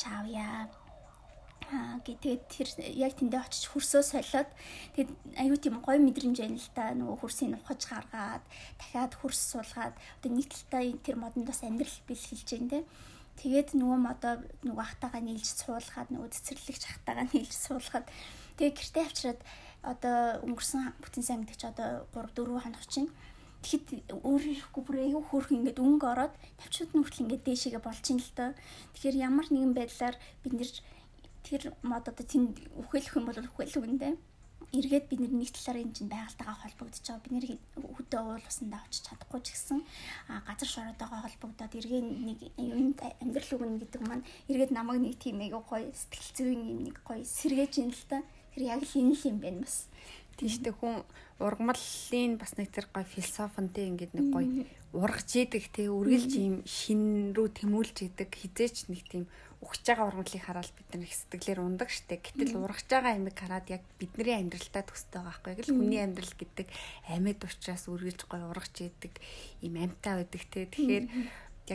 чаавъя 1.71 2.03
тэгээд 2.03 2.43
тэр 2.51 2.69
яг 2.99 3.15
тэндээ 3.15 3.41
очиж 3.47 3.71
хөрсөө 3.71 4.03
солиод 4.03 4.51
тэгээд 4.99 5.11
аюу 5.39 5.57
тийм 5.63 5.79
гоё 5.87 5.99
мэдрэмж 6.03 6.37
байна 6.43 6.59
л 6.59 6.71
да 6.75 6.85
нөгөө 6.99 7.17
хөрсийг 7.23 7.55
ухаж 7.55 7.81
гаргаад 7.87 8.45
дахиад 8.79 9.13
хөрс 9.15 9.41
суулгаад 9.55 9.95
одоо 9.95 10.31
нэг 10.35 10.51
талдаа 10.51 10.83
тэр 11.07 11.17
модонд 11.23 11.47
бас 11.47 11.63
амьдрал 11.63 11.99
бэлгэлж 12.11 12.49
байна 12.51 12.71
те 12.75 12.81
тэгээд 13.39 13.69
нөгөө 13.79 13.99
модоо 14.03 14.35
нөгөө 14.67 14.85
ахтагаа 14.85 15.23
нийлж 15.23 15.47
суулгаад 15.47 16.09
нөгөө 16.11 16.31
цэцэрлэгч 16.35 16.83
ахтагаа 16.91 17.27
нийлж 17.31 17.55
суулгаад 17.55 18.07
тэгээд 18.59 18.77
гэртээ 18.77 19.05
авчираад 19.07 19.41
одоо 19.87 20.17
өнгөрсөн 20.45 20.83
бүтэн 21.01 21.25
сайн 21.25 21.41
гэдэг 21.47 21.57
чи 21.57 21.67
одоо 21.71 22.05
3 22.13 22.35
4 22.35 22.65
хоног 22.67 22.85
чинь 22.91 23.11
Тэгэхэд 23.61 24.17
өөрөхгүй 24.25 24.83
бүр 24.89 24.97
аюу 25.05 25.21
хөөрх 25.21 25.53
ингээд 25.53 25.85
өнгө 25.85 26.07
ороод 26.09 26.35
тавчууд 26.57 26.97
нь 26.97 27.03
хүртэл 27.05 27.25
ингээд 27.29 27.45
дээшээгээ 27.45 27.83
болж 27.85 28.05
ин 28.09 28.21
л 28.25 28.33
доо. 28.33 28.51
Тэгэхээр 28.97 29.17
ямар 29.21 29.47
нэгэн 29.53 29.77
байдлаар 29.77 30.17
бид 30.41 30.53
нэр 30.57 30.71
тэр 31.47 31.73
мод 31.83 32.09
одоо 32.09 32.27
тэнд 32.27 32.57
үхэлэх 32.77 33.17
юм 33.17 33.25
бол 33.27 33.39
үхэлэх 33.39 33.85
үндэ 33.85 34.09
эргээд 34.71 35.07
бид 35.11 35.21
нэг 35.35 35.51
талаар 35.51 35.83
энэ 35.83 35.95
чинь 35.97 36.13
байгальтайгаа 36.13 36.57
холбогдож 36.63 37.03
байгаа. 37.03 37.25
Бид 37.27 37.35
нэр 37.35 37.47
хөдөө 37.75 38.21
уул 38.23 38.47
усандаа 38.47 38.81
очиж 38.87 39.03
чадахгүй 39.03 39.41
ч 39.43 39.47
гэсэн 39.51 39.79
газар 40.47 40.71
шороотойгоо 40.71 41.21
холбогдоод 41.27 41.75
эргээ 41.75 42.03
нэг 42.07 42.39
юм 42.55 42.95
амьдрал 43.19 43.51
үгэн 43.51 43.83
гэдэг 43.83 44.03
маань 44.07 44.25
эргээд 44.47 44.71
намайг 44.71 45.03
нэг 45.03 45.19
тийм 45.19 45.43
айгуу 45.43 45.67
гоё 45.67 45.91
сэтгэл 45.91 46.31
зүйн 46.39 46.61
юм 46.71 46.81
нэг 46.87 46.97
гоё 47.03 47.25
сэргээж 47.27 47.73
юм 47.83 47.91
л 47.91 48.05
та. 48.07 48.23
Тэр 48.55 48.63
яг 48.71 48.83
л 48.87 48.95
энэ 48.95 49.15
л 49.19 49.27
юм 49.27 49.39
байна 49.43 49.61
бас. 49.67 49.91
Тийштэй 50.39 50.73
хүн 50.73 51.03
ургамлын 51.43 52.33
бас 52.39 52.55
нэг 52.55 52.71
тэр 52.71 52.87
гоё 52.95 53.07
философинтэй 53.11 53.91
ингээд 53.91 54.15
нэг 54.15 54.27
гоё 54.31 54.47
ургаж 54.95 55.31
идэг 55.35 55.67
те 55.75 55.91
үргэлж 55.91 56.33
юм 56.39 56.57
шин 56.67 57.35
рүү 57.35 57.49
тэмүүлж 57.59 58.07
идэг 58.07 58.31
хизээч 58.31 58.87
нэг 58.87 59.03
тийм 59.11 59.25
ухаж 59.61 59.85
байгаа 59.85 60.09
ургамлыг 60.09 60.41
хараад 60.41 60.73
бид 60.73 60.89
нар 60.93 61.05
их 61.05 61.15
сэтгэлээр 61.15 61.61
ундаг 61.61 61.93
штэ. 61.93 62.17
Гэтэл 62.17 62.57
ургаж 62.57 62.89
байгаа 62.89 63.13
амиг 63.13 63.37
хараад 63.37 63.67
яг 63.69 63.85
бидний 64.01 64.37
амьдралтаа 64.41 64.85
төстэй 64.89 65.21
байгаа 65.21 65.37
байхгүй. 65.37 65.53
Яг 65.53 65.61
л 65.69 65.77
хүний 65.77 66.01
амьдрал 66.01 66.35
гэдэг 66.37 66.69
амьд 67.13 67.41
учраас 67.45 67.85
үргэлж 67.93 68.21
гоё 68.25 68.49
ургаж 68.49 68.75
идэг 68.81 69.15
юм 69.61 69.75
амьтаа 69.77 70.25
байдаг 70.25 70.43
те. 70.49 70.65
Тэгэхээр 70.65 71.05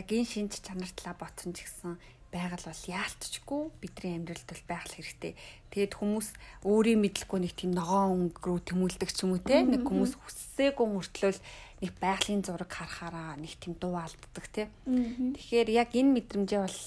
яг 0.02 0.06
энэ 0.10 0.26
шинж 0.26 0.58
чанар 0.66 0.90
талаа 0.98 1.14
ботсон 1.14 1.54
ч 1.54 1.62
гэсэн 1.62 1.94
байгаль 2.34 2.66
бол 2.66 2.82
яалтчгүй 2.90 3.62
бидний 3.80 4.12
амьдралд 4.18 4.48
бол 4.50 4.64
байгаль 4.66 4.94
хэрэгтэй. 4.98 5.32
Тэгэд 5.70 5.92
хүмүүс 5.94 6.28
өөрийн 6.66 7.00
мэдлэхгүй 7.00 7.38
нэг 7.38 7.54
тийм 7.54 7.72
ногоон 7.72 8.34
өнгө 8.34 8.44
рүү 8.44 8.60
тэмүүлдэг 8.66 9.10
ч 9.14 9.24
юм 9.24 9.38
уу 9.38 9.40
те. 9.40 9.62
Нэг 9.62 9.86
хүмүүс 9.86 10.18
хүссээгүй 10.20 10.86
мөртлөөл 10.90 11.40
нэг 11.86 11.92
байгалийн 12.02 12.42
зураг 12.42 12.68
харахаараа 12.68 13.38
нэг 13.38 13.54
тийм 13.56 13.78
дуу 13.78 13.96
алддаг 13.96 14.46
те. 14.52 14.68
Тэгэхээр 14.84 15.68
яг 15.70 15.94
энэ 15.94 16.12
мэдрэмжээ 16.18 16.60
бол 16.60 16.78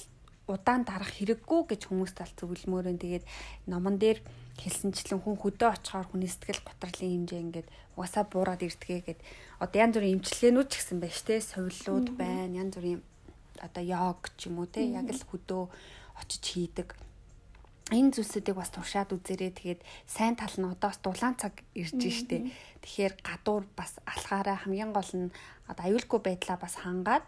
удаан 0.50 0.84
дарах 0.84 1.13
хэрэггүй 1.13 1.62
гэж 1.70 1.82
хүмүүс 1.88 2.13
тал 2.18 2.34
зөвлөмөөрөө 2.34 2.96
тэгээд 2.98 3.25
номон 3.70 4.01
дээр 4.01 4.20
хэлсэнчлэн 4.58 5.22
хүн 5.22 5.38
хөдөө 5.38 5.70
очихоор 5.77 6.08
хүний 6.10 6.27
сэтгэл 6.27 6.65
готрлын 6.65 7.29
хэмжээ 7.29 7.44
ингээд 7.46 7.68
угаасаа 7.96 8.25
буураад 8.27 8.65
ирдгээ 8.65 9.01
гэд. 9.06 9.20
Одоо 9.63 9.79
янз 9.79 9.94
бүрийн 9.96 10.15
имчилгээнүүд 10.20 10.68
ч 10.68 10.74
гэсэн 10.82 10.98
байна 11.00 11.15
штэ 11.15 11.36
совиллууд 11.39 12.08
байна 12.20 12.60
янз 12.60 12.74
бүрийн 12.75 13.00
одоо 13.63 13.84
йог 13.84 14.22
ч 14.36 14.48
юм 14.48 14.60
уу 14.60 14.68
те 14.68 14.84
яг 14.88 15.08
л 15.08 15.24
хөдөө 15.32 15.63
очиж 16.20 16.44
хийдэг 16.44 16.96
энэ 17.89 18.13
зүйлсүүдийг 18.13 18.58
бас 18.58 18.69
туршаад 18.69 19.13
үзээрэй. 19.13 19.51
Тэгээд 19.53 19.81
сайн 20.05 20.38
тал 20.38 20.53
нь 20.55 20.69
одоос 20.69 21.01
дулаан 21.01 21.36
цаг 21.36 21.65
ирж 21.74 21.98
штэ. 21.98 22.50
Тэгэхээр 22.86 23.13
гадуур 23.22 23.65
бас 23.75 23.98
алхаараа 24.05 24.58
хамгийн 24.62 24.93
гол 24.93 25.12
нь 25.17 25.34
одоо 25.69 25.84
аюулгүй 25.86 26.19
байдлаа 26.24 26.58
бас 26.58 26.75
хангаад 26.81 27.25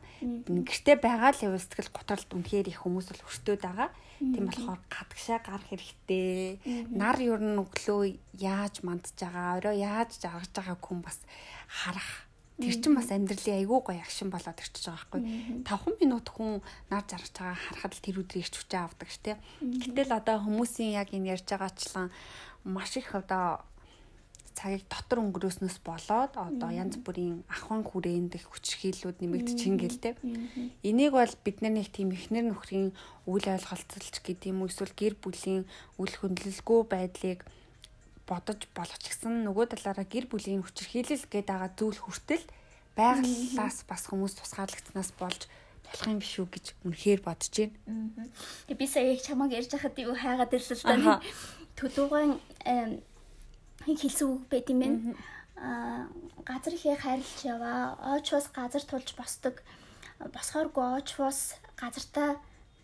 гэрте 0.48 0.98
байгаа 0.98 1.34
л 1.34 1.46
явал 1.46 1.62
сэтгэл 1.62 1.94
готролд 1.94 2.30
үнэхээр 2.34 2.72
их 2.74 2.82
хүмүүс 2.82 3.08
бол 3.10 3.26
өртөөд 3.30 3.62
байгаа. 3.62 3.90
Тийм 4.22 4.46
болохоор 4.50 4.82
гадагшаа 4.90 5.40
гарах 5.42 5.68
хэрэгтэй. 5.70 6.62
Нар 6.94 7.18
ер 7.22 7.42
нь 7.42 7.58
өглөө 7.58 8.02
яаж 8.38 8.86
мандж 8.86 9.18
байгаа, 9.18 9.58
орой 9.58 9.82
яаж 9.82 10.22
жаргаж 10.22 10.54
байгааг 10.54 10.82
хүн 10.82 11.02
бас 11.02 11.18
харах 11.66 12.31
Тэр 12.62 12.76
чинь 12.78 12.96
бас 12.96 13.10
амьдралын 13.10 13.58
айгүй 13.66 13.80
гоё 13.82 14.00
агшин 14.00 14.30
болоод 14.30 14.62
ирчихэж 14.62 14.86
байгаа 14.88 15.10
байхгүй. 15.10 15.22
5 15.66 16.02
минут 16.02 16.28
хүн 16.30 16.62
нар 16.94 17.04
жаргаж 17.10 17.34
байгаа 17.34 17.58
харахад 17.58 17.94
л 17.98 18.06
тэр 18.06 18.22
өдрийг 18.22 18.46
ирч 18.46 18.56
хүчээ 18.62 18.82
авдаг 18.86 19.10
ш 19.10 19.18
тэ. 19.20 19.42
Гэтэл 19.60 20.14
одоо 20.14 20.38
хүмүүсийн 20.46 20.96
яг 20.96 21.10
энэ 21.12 21.34
ярьж 21.34 21.48
байгаачлан 21.50 22.14
маш 22.64 22.94
их 23.02 23.18
одоо 23.18 23.66
цагийг 24.54 24.86
дотор 24.92 25.24
өнгөрөөснөөс 25.24 25.78
болоод 25.82 26.34
одоо 26.36 26.70
янз 26.70 27.00
бүрийн 27.02 27.44
ахын 27.48 27.82
хүрээнд 27.88 28.36
их 28.38 28.46
хүчрхийллүүд 28.52 29.18
нэмэгдчихин 29.24 29.78
гэл 29.80 30.00
тэ. 30.04 30.20
Энийг 30.84 31.16
бол 31.16 31.34
бид 31.46 31.58
нар 31.64 31.74
нэг 31.80 31.90
тийм 31.90 32.12
ихнэр 32.12 32.52
нөхрийн 32.52 32.92
үйл 33.26 33.48
ойлголцолч 33.48 34.22
гэдэг 34.22 34.52
юм 34.52 34.68
эсвэл 34.68 34.94
гэр 34.94 35.16
бүлийн 35.24 35.64
үл 35.98 36.14
хөндлөлгүй 36.14 36.82
байдлыг 36.92 37.40
бодож 38.32 38.64
болох 38.72 38.96
ч 39.04 39.12
гэсэн 39.12 39.44
нөгөө 39.44 39.76
талаараа 39.76 40.08
гэр 40.08 40.32
бүлийн 40.32 40.64
хүчирхийлэл 40.64 41.28
гээд 41.28 41.52
байгаа 41.52 41.72
зүйл 41.76 42.00
хүртэл 42.00 42.46
байгалаас 42.96 43.84
бас 43.84 44.04
хүмүүс 44.08 44.40
тусгаарлагдсанаас 44.40 45.12
болж 45.20 45.52
болох 45.84 46.08
юм 46.08 46.20
биш 46.24 46.40
үү 46.40 46.48
гэж 46.48 46.66
үнэхээр 46.88 47.22
бодож 47.28 47.52
байна. 47.52 47.76
Тэгээ 48.72 48.80
би 48.80 48.88
сая 48.88 49.12
яг 49.12 49.20
чамаг 49.20 49.52
ярьж 49.52 49.72
байхад 49.76 50.00
юу 50.00 50.16
хайгаад 50.16 50.56
ирлээ 50.56 50.80
л 50.80 51.04
да. 51.04 51.20
Төлөвгөн 51.76 52.32
хэлсэн 53.84 54.28
үг 54.32 54.44
байт 54.48 54.68
юм 54.72 54.80
байна. 54.80 55.00
Аа 55.60 56.08
газар 56.48 56.74
ихээ 56.76 56.98
хайрлж 57.04 57.38
яваа. 57.44 58.00
Оочвос 58.16 58.48
газар 58.56 58.84
тулж 58.88 59.12
босдог. 59.20 59.60
Босхооргүй 60.20 60.86
оочвос 61.04 61.60
газартаа 61.76 62.40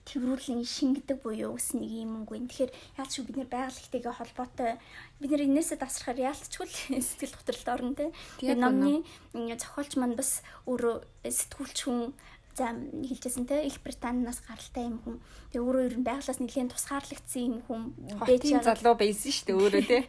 тэрвэрлэн 0.08 0.64
шингэдэг 0.64 1.20
буюу 1.20 1.60
ус 1.60 1.76
нэг 1.76 1.92
юм 1.92 2.24
үгүй. 2.24 2.48
Тэгэхээр 2.48 2.72
яалт 2.96 3.12
шүү 3.12 3.28
бид 3.28 3.38
нэр 3.44 3.52
байгаль 3.52 3.76
ихтэйгээ 3.76 4.16
холбоотой 4.16 4.72
бид 5.20 5.32
нэр 5.36 5.46
энээсээ 5.52 5.84
тасрахаар 5.84 6.32
яалтчгүй 6.32 6.68
сэтгэл 7.04 7.36
готролд 7.36 7.68
орно 7.68 7.94
те. 8.00 8.06
Тэгээд 8.40 8.64
номны 8.64 9.04
зохиолч 9.36 10.00
маань 10.00 10.16
бас 10.16 10.40
өөрөө 10.64 10.96
сэтгүүлч 11.28 11.78
хүн 11.84 12.16
за 12.58 12.74
хэлжсэн 12.74 13.46
те 13.46 13.68
Их 13.68 13.78
Британаас 13.86 14.42
гаралтай 14.42 14.90
юм 14.90 14.98
хүн. 15.06 15.22
Тэгээ 15.54 15.62
өөрөө 15.62 15.84
ер 15.86 15.96
нь 16.02 16.08
байгалаас 16.08 16.40
нэлээд 16.42 16.74
тусгаарлагдсан 16.74 17.44
юм 17.46 17.58
хүн 17.70 17.82
байж 18.18 18.42
байгаа. 18.50 18.66
залуу 18.74 18.96
байсан 18.98 19.30
шүү 19.30 19.46
дээ 19.46 19.58
өөрөө 19.62 19.84
те. 19.86 20.00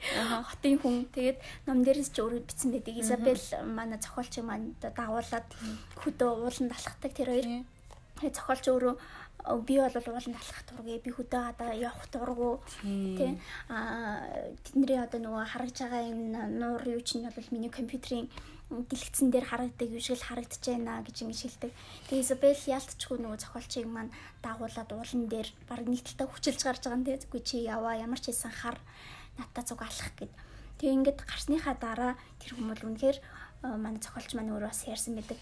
Хотын 0.49 0.77
хүн. 0.81 0.97
Тэгээд 1.13 1.39
ном 1.69 1.85
дээрээс 1.85 2.09
ч 2.09 2.17
өөрөө 2.25 2.41
бичсэн 2.49 2.73
байдаг. 2.73 2.95
Изабел 2.97 3.45
манай 3.69 4.01
зохиолч 4.01 4.35
маань 4.41 4.73
дагуулад 4.81 5.47
хөдөө 6.01 6.31
ууланд 6.41 6.73
алхахдаг 6.73 7.13
тэр 7.13 7.29
хоёр. 7.37 7.47
Тэгээ 8.17 8.33
зохиолч 8.33 8.65
өөрөө 8.73 8.95
би 9.67 9.75
бол 9.79 9.97
ууланд 10.13 10.37
алхах 10.37 10.63
дургүй 10.69 10.99
би 11.05 11.11
хөдөө 11.15 11.43
гадаа 11.47 11.73
явах 11.75 12.07
дургүй 12.13 12.53
тий 13.19 13.33
а 13.69 14.27
тэдний 14.65 14.99
одоо 14.99 15.21
нөгөө 15.23 15.45
харагж 15.53 15.77
байгаа 15.83 16.03
энэ 16.11 16.41
нуур 16.61 16.83
юу 16.97 17.03
чинь 17.07 17.25
бол 17.25 17.49
миний 17.55 17.71
компьютерийн 17.71 18.29
дэлгэцэн 18.69 19.33
дээр 19.33 19.47
харагддаг 19.49 19.89
юу 19.89 20.03
шиг 20.05 20.21
л 20.21 20.29
харагдаж 20.29 20.61
байна 20.61 21.01
гэж 21.01 21.25
ингэ 21.25 21.41
шилдэг. 21.41 21.73
Тэгээ 22.13 22.21
Изабел 22.21 22.61
ялтчгүй 22.77 23.17
нөгөө 23.17 23.41
зохиолчийг 23.41 23.89
маань 23.89 24.13
дагуулад 24.45 24.93
уулан 24.93 25.25
дээр 25.33 25.49
баг 25.65 25.81
талтаа 25.89 26.29
хүчилж 26.29 26.61
гарч 26.69 26.83
байгаа 26.85 27.01
нь 27.01 27.09
тэггүй 27.09 27.41
чи 27.49 27.65
яваа 27.65 27.97
ямар 27.97 28.21
ч 28.21 28.29
хэлсэн 28.29 28.53
хар 28.53 28.77
натаа 29.41 29.65
зүг 29.65 29.81
алах 29.81 30.13
гэд. 30.21 30.33
Тэгээ 30.85 30.97
ингээд 31.01 31.21
гарсныхаа 31.25 31.77
дараа 31.81 32.13
тэр 32.45 32.61
хүмүүс 32.61 32.85
үнэхээр 32.85 33.19
манай 33.65 34.01
зохиолч 34.05 34.37
маань 34.37 34.53
өөрөө 34.53 34.69
бас 34.69 34.85
ярьсан 34.85 35.17
байдаг. 35.17 35.41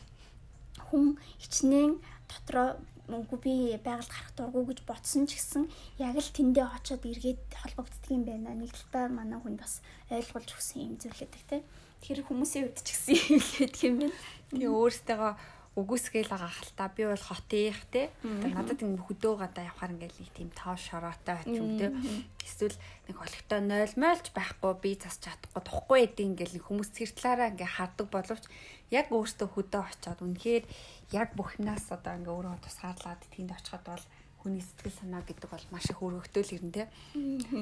Хүн 0.87 1.19
хичнээн 1.43 1.99
дотроо 2.31 2.79
үгүй 3.07 3.39
би 3.39 3.55
байгальд 3.79 4.11
гарах 4.11 4.33
дурггүй 4.35 4.65
гэж 4.75 4.81
бодсон 4.87 5.31
ч 5.31 5.39
гэсэн 5.39 5.71
яг 6.03 6.19
л 6.19 6.35
тэндээ 6.35 6.67
очиод 6.67 7.07
эргээд 7.07 7.43
холбогддөг 7.55 8.11
юм 8.11 8.25
байна. 8.27 8.59
Нэг 8.59 8.75
талаа 8.75 9.07
манай 9.07 9.39
хүн 9.39 9.55
бас 9.55 9.83
ойлгуулж 10.11 10.51
өгсөн 10.51 10.83
юм 10.83 10.95
зүйлээдэг 10.99 11.45
те. 11.47 11.63
Тэр 12.03 12.27
хүмүүсийн 12.27 12.67
үед 12.67 12.83
ч 12.83 12.91
гэсэн 12.91 13.15
хэлээд 13.31 13.77
юм 13.87 13.95
байна. 14.03 14.17
Тэгээ 14.51 14.71
өөртөө 14.75 15.31
үгүйсгээл 15.77 16.33
байгаа 16.33 16.49
хальтаа 16.49 16.89
би 16.89 17.05
бол 17.05 17.21
хотын 17.21 17.69
их 17.69 17.81
те. 17.93 18.09
Надад 18.25 18.81
ингэ 18.81 19.05
хөдөө 19.05 19.35
гадаа 19.45 19.69
явахаар 19.69 19.93
ингээл 19.93 20.21
нэг 20.25 20.33
тийм 20.33 20.49
тоо 20.57 20.73
шороотой 20.73 21.37
юм 21.53 21.77
те. 21.77 21.93
Эсвэл 22.41 22.77
нэг 23.05 23.17
хөлгөтөө 23.21 23.61
нойлмойлж 23.61 24.33
байхгүй 24.33 24.73
би 24.81 24.97
засч 24.97 25.29
чадахгүй 25.29 25.63
тухгүй 25.69 25.99
эдийн 26.09 26.33
ингээл 26.33 26.65
хүмүүс 26.65 26.97
тэр 26.97 27.13
талаараа 27.13 27.53
ингээ 27.53 27.77
хардаг 27.77 28.09
боловч 28.09 28.45
яг 28.91 29.11
өөртөө 29.11 29.49
хөдөө 29.51 29.83
очиод 29.83 30.21
үнэхээр 30.23 30.65
яг 31.13 31.35
бүх 31.35 31.59
юмнаас 31.59 31.91
одоо 31.91 32.15
ингээ 32.19 32.35
өөрөө 32.35 32.63
тусгаарлаад 32.63 33.23
тэнд 33.35 33.51
очиход 33.55 33.85
бол 33.87 34.05
хүний 34.47 34.63
сэтгэл 34.63 34.95
санаа 34.95 35.23
гэдэг 35.27 35.51
бол 35.51 35.67
маш 35.75 35.91
их 35.91 35.99
өргөгдөөл 35.99 36.55
ирнэ 36.55 36.73
те. 36.75 36.85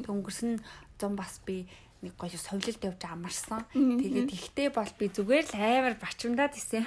Төнгөрсөн 0.05 0.61
зам 1.01 1.17
бас 1.17 1.41
би 1.47 1.65
нэг 2.05 2.13
гоё 2.21 2.37
совлилд 2.37 2.85
явж 2.85 3.01
амарсан. 3.09 3.65
Тэгээд 3.73 4.29
ихтэй 4.37 4.69
бол 4.69 4.93
би 5.01 5.09
зүгээр 5.09 5.49
л 5.49 5.57
амар 5.57 5.97
бачимдаад 5.97 6.53
исэн. 6.53 6.85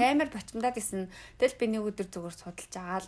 Амар 0.00 0.32
бачимдаад 0.32 0.80
исэн. 0.80 1.12
Тэгэл 1.36 1.60
би 1.60 1.66
нэг 1.68 1.84
өдөр 1.84 2.08
зүгээр 2.08 2.36
судалж 2.40 2.72
агаал 2.80 3.06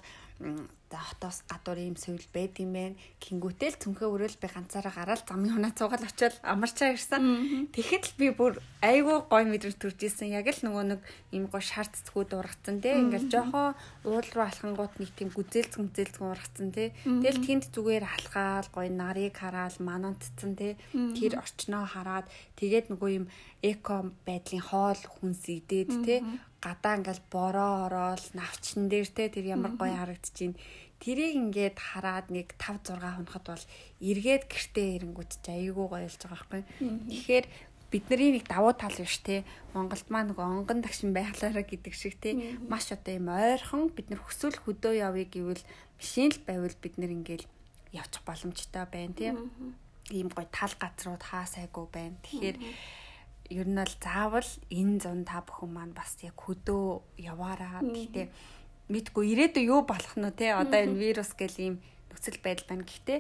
хотоос 0.93 1.43
гадуур 1.49 1.79
ийм 1.79 1.97
сувил 1.97 2.27
байд 2.35 2.59
юм 2.61 2.73
байна. 2.77 2.97
Кингүүтэл 3.21 3.81
цүнхээ 3.81 4.09
өрөөл 4.13 4.37
би 4.37 4.49
ганцаараа 4.49 4.93
гараад 4.93 5.25
замын 5.25 5.57
хунаа 5.57 5.73
цугаал 5.73 6.05
очиод 6.05 6.37
амарчаа 6.45 6.93
ирсэн. 6.93 7.73
Тэгэхэд 7.73 8.05
л 8.13 8.19
би 8.21 8.29
бүр 8.37 8.61
айгүй 8.85 9.19
гой 9.31 9.45
мэдрэмж 9.49 9.79
төрж 9.81 10.01
исэн. 10.05 10.37
Яг 10.37 10.53
л 10.53 10.61
нөгөө 10.67 10.85
нэг 10.93 11.01
ийм 11.33 11.49
гой 11.49 11.63
шарт 11.65 11.97
цэцгүүд 11.97 12.37
ургацсан 12.37 12.85
тий. 12.85 12.93
Ингээл 12.93 13.33
жоохоо 13.33 13.73
уул 14.05 14.29
руу 14.37 14.45
алхангууд 14.45 14.95
нэг 15.01 15.11
тийм 15.17 15.31
гүзээлц 15.33 15.81
гүзээлц 15.81 16.17
ургацсан 16.21 16.69
тий. 16.77 16.93
Тэгэл 17.07 17.41
тэнд 17.41 17.65
зүгээр 17.73 18.05
алхаал 18.05 18.69
гой 18.69 18.89
нарыг 18.93 19.41
хараал 19.41 19.77
манантцсан 19.81 20.53
тий. 20.59 20.77
Тэр 20.93 21.41
орчноо 21.41 21.89
хараад 21.89 22.29
тэгээд 22.61 22.93
нөгөө 22.93 23.11
ийм 23.17 23.27
эко 23.65 24.13
байдлын 24.27 24.61
хоол 24.61 25.01
хүнс 25.01 25.49
идээд 25.49 25.91
тий 26.05 26.21
гадаа 26.62 26.95
ингээл 27.02 27.23
бороо 27.26 27.90
ороод 27.90 28.23
навчн 28.38 28.87
дээр 28.87 29.09
те 29.11 29.28
тэр 29.28 29.59
ямар 29.59 29.75
гоё 29.75 29.99
харагдчихээн. 29.99 30.54
Тэрийг 31.02 31.35
ингээд 31.35 31.76
хараад 31.83 32.31
нэг 32.31 32.54
5 32.62 32.95
6 32.95 33.02
хоноход 33.02 33.45
бол 33.50 33.64
эргээд 33.99 34.47
гэртээ 34.47 34.88
ирэнгүүт 35.02 35.33
ч 35.42 35.47
айгүй 35.50 35.87
гоё 35.90 36.07
болж 36.07 36.16
байгаа 36.23 36.38
байхгүй. 36.38 36.62
Тэгэхээр 37.11 37.47
бидний 37.90 38.31
нэг 38.38 38.47
давуу 38.47 38.71
тал 38.73 38.95
биш 38.95 39.19
те. 39.21 39.42
Монголд 39.75 40.07
маа 40.09 40.23
нэг 40.23 40.38
онгон 40.38 40.81
тагшин 40.81 41.11
байхлаараа 41.11 41.66
гэдэг 41.66 41.92
шиг 41.92 42.16
те. 42.23 42.57
Маш 42.71 42.95
одоо 42.95 43.19
юм 43.19 43.28
ойрхон 43.35 43.90
бид 43.90 44.14
нар 44.14 44.23
хөсөөл 44.23 44.62
хөдөө 44.62 44.95
явъя 45.02 45.26
гэвэл 45.26 45.66
машин 45.99 46.31
л 46.31 46.40
байвал 46.47 46.76
бид 46.78 46.95
нар 46.97 47.11
ингээл 47.11 47.50
явчих 47.92 48.23
боломжтой 48.23 48.87
байна 48.87 49.12
те. 49.12 49.35
Ийм 50.09 50.33
гоё 50.33 50.47
тал 50.54 50.73
газрууд 50.78 51.23
хаа 51.26 51.45
сайгүй 51.45 51.87
байна. 51.92 52.16
Тэгэхээр 52.25 52.57
ер 53.53 53.69
нь 53.69 53.77
бол 53.77 53.97
заавал 54.01 54.51
энэ 54.73 54.97
зун 55.05 55.23
та 55.29 55.45
бүхэн 55.45 55.71
маань 55.73 55.95
бас 55.95 56.17
яг 56.25 56.37
хөдөө 56.41 57.21
яваараа. 57.21 57.85
Гэхдээ 57.85 58.27
мэдгүй 58.89 59.25
ирээдүй 59.33 59.65
юу 59.69 59.85
болох 59.85 60.15
нь 60.17 60.27
те 60.33 60.57
одоо 60.57 60.81
энэ 60.81 60.97
вирус 60.97 61.37
гэл 61.37 61.59
ийм 61.61 61.75
нөхцөл 62.09 62.41
байдал 62.41 62.67
байна. 62.69 62.89
Гэхдээ 62.89 63.19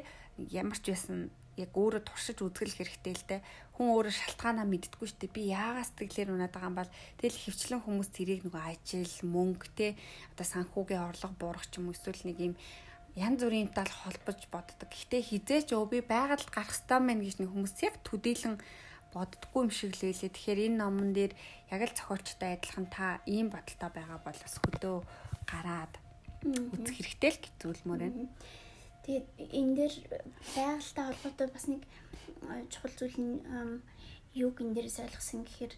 ямар 0.50 0.78
ч 0.80 0.90
байсан 0.90 1.30
яг 1.60 1.72
өөрөө 1.76 2.02
туршиж 2.08 2.40
үзгэл 2.40 2.80
хэрэгтэй 2.80 3.12
л 3.12 3.24
дээ. 3.28 3.40
хүн 3.76 3.88
өөрөө 3.92 4.14
шалтгаанаа 4.16 4.66
мэддэггүй 4.68 5.08
шүү 5.08 5.20
дээ. 5.20 5.36
Би 5.36 5.42
яагаад 5.52 5.88
сэтгэлээр 5.88 6.32
унаад 6.32 6.52
байгаа 6.52 6.70
юм 6.72 6.78
бол 6.80 6.92
тэгэл 7.20 7.42
хөвчлэн 7.44 7.82
хүмүүс 7.84 8.10
тэрийг 8.12 8.40
нөгөө 8.44 8.62
ажил, 8.68 9.16
мөнгө 9.28 9.68
те 9.76 9.88
одоо 10.32 10.46
санхүүгийн 10.48 11.04
орлого 11.08 11.34
буурах 11.40 11.66
ч 11.68 11.80
юм 11.80 11.92
эсвэл 11.92 12.24
нэг 12.28 12.38
юм 12.40 12.54
янз 13.16 13.40
бүрийн 13.44 13.72
тал 13.72 13.88
холбож 13.88 14.40
боддог. 14.48 14.88
Гэхдээ 14.88 15.22
хизээч 15.24 15.68
өө 15.76 15.84
би 15.92 15.98
байгаль 16.04 16.44
гарах 16.48 16.72
ёстой 16.72 17.00
мэн 17.00 17.20
гэж 17.20 17.36
нэг 17.40 17.50
хүмүүс 17.52 17.76
яг 17.84 17.96
төдийлөн 18.04 18.56
боддггүй 19.12 19.60
юм 19.68 19.70
шиг 19.70 19.92
л 19.94 20.04
байлээ. 20.08 20.32
Тэгэхээр 20.32 20.60
энэ 20.72 20.80
номон 20.80 21.12
дээр 21.12 21.32
яг 21.70 21.80
л 21.84 21.96
зохиолчтой 21.96 22.50
адилхан 22.56 22.86
та 22.88 23.20
ийм 23.28 23.52
бодолтой 23.52 23.90
байгаа 23.92 24.18
бол 24.24 24.38
бас 24.40 24.54
хөдөө 24.58 24.96
гараад 25.46 25.94
үзэх 26.42 26.96
хэрэгтэй 26.96 27.30
л 27.30 27.42
гэж 27.44 27.54
зүйлмөр 27.60 28.00
байна. 28.02 28.26
Тэгээд 29.04 29.26
энэ 29.38 29.72
дээр 29.78 29.94
байгальтай 30.56 31.04
холбоотой 31.06 31.48
бас 31.52 31.64
нэг 31.68 31.82
чухал 32.72 32.94
зүйл 32.96 33.18
нь 33.20 33.36
юуг 34.34 34.56
энэ 34.64 34.74
дээрээс 34.74 35.04
ойлгосон 35.04 35.44
гэхээр 35.44 35.74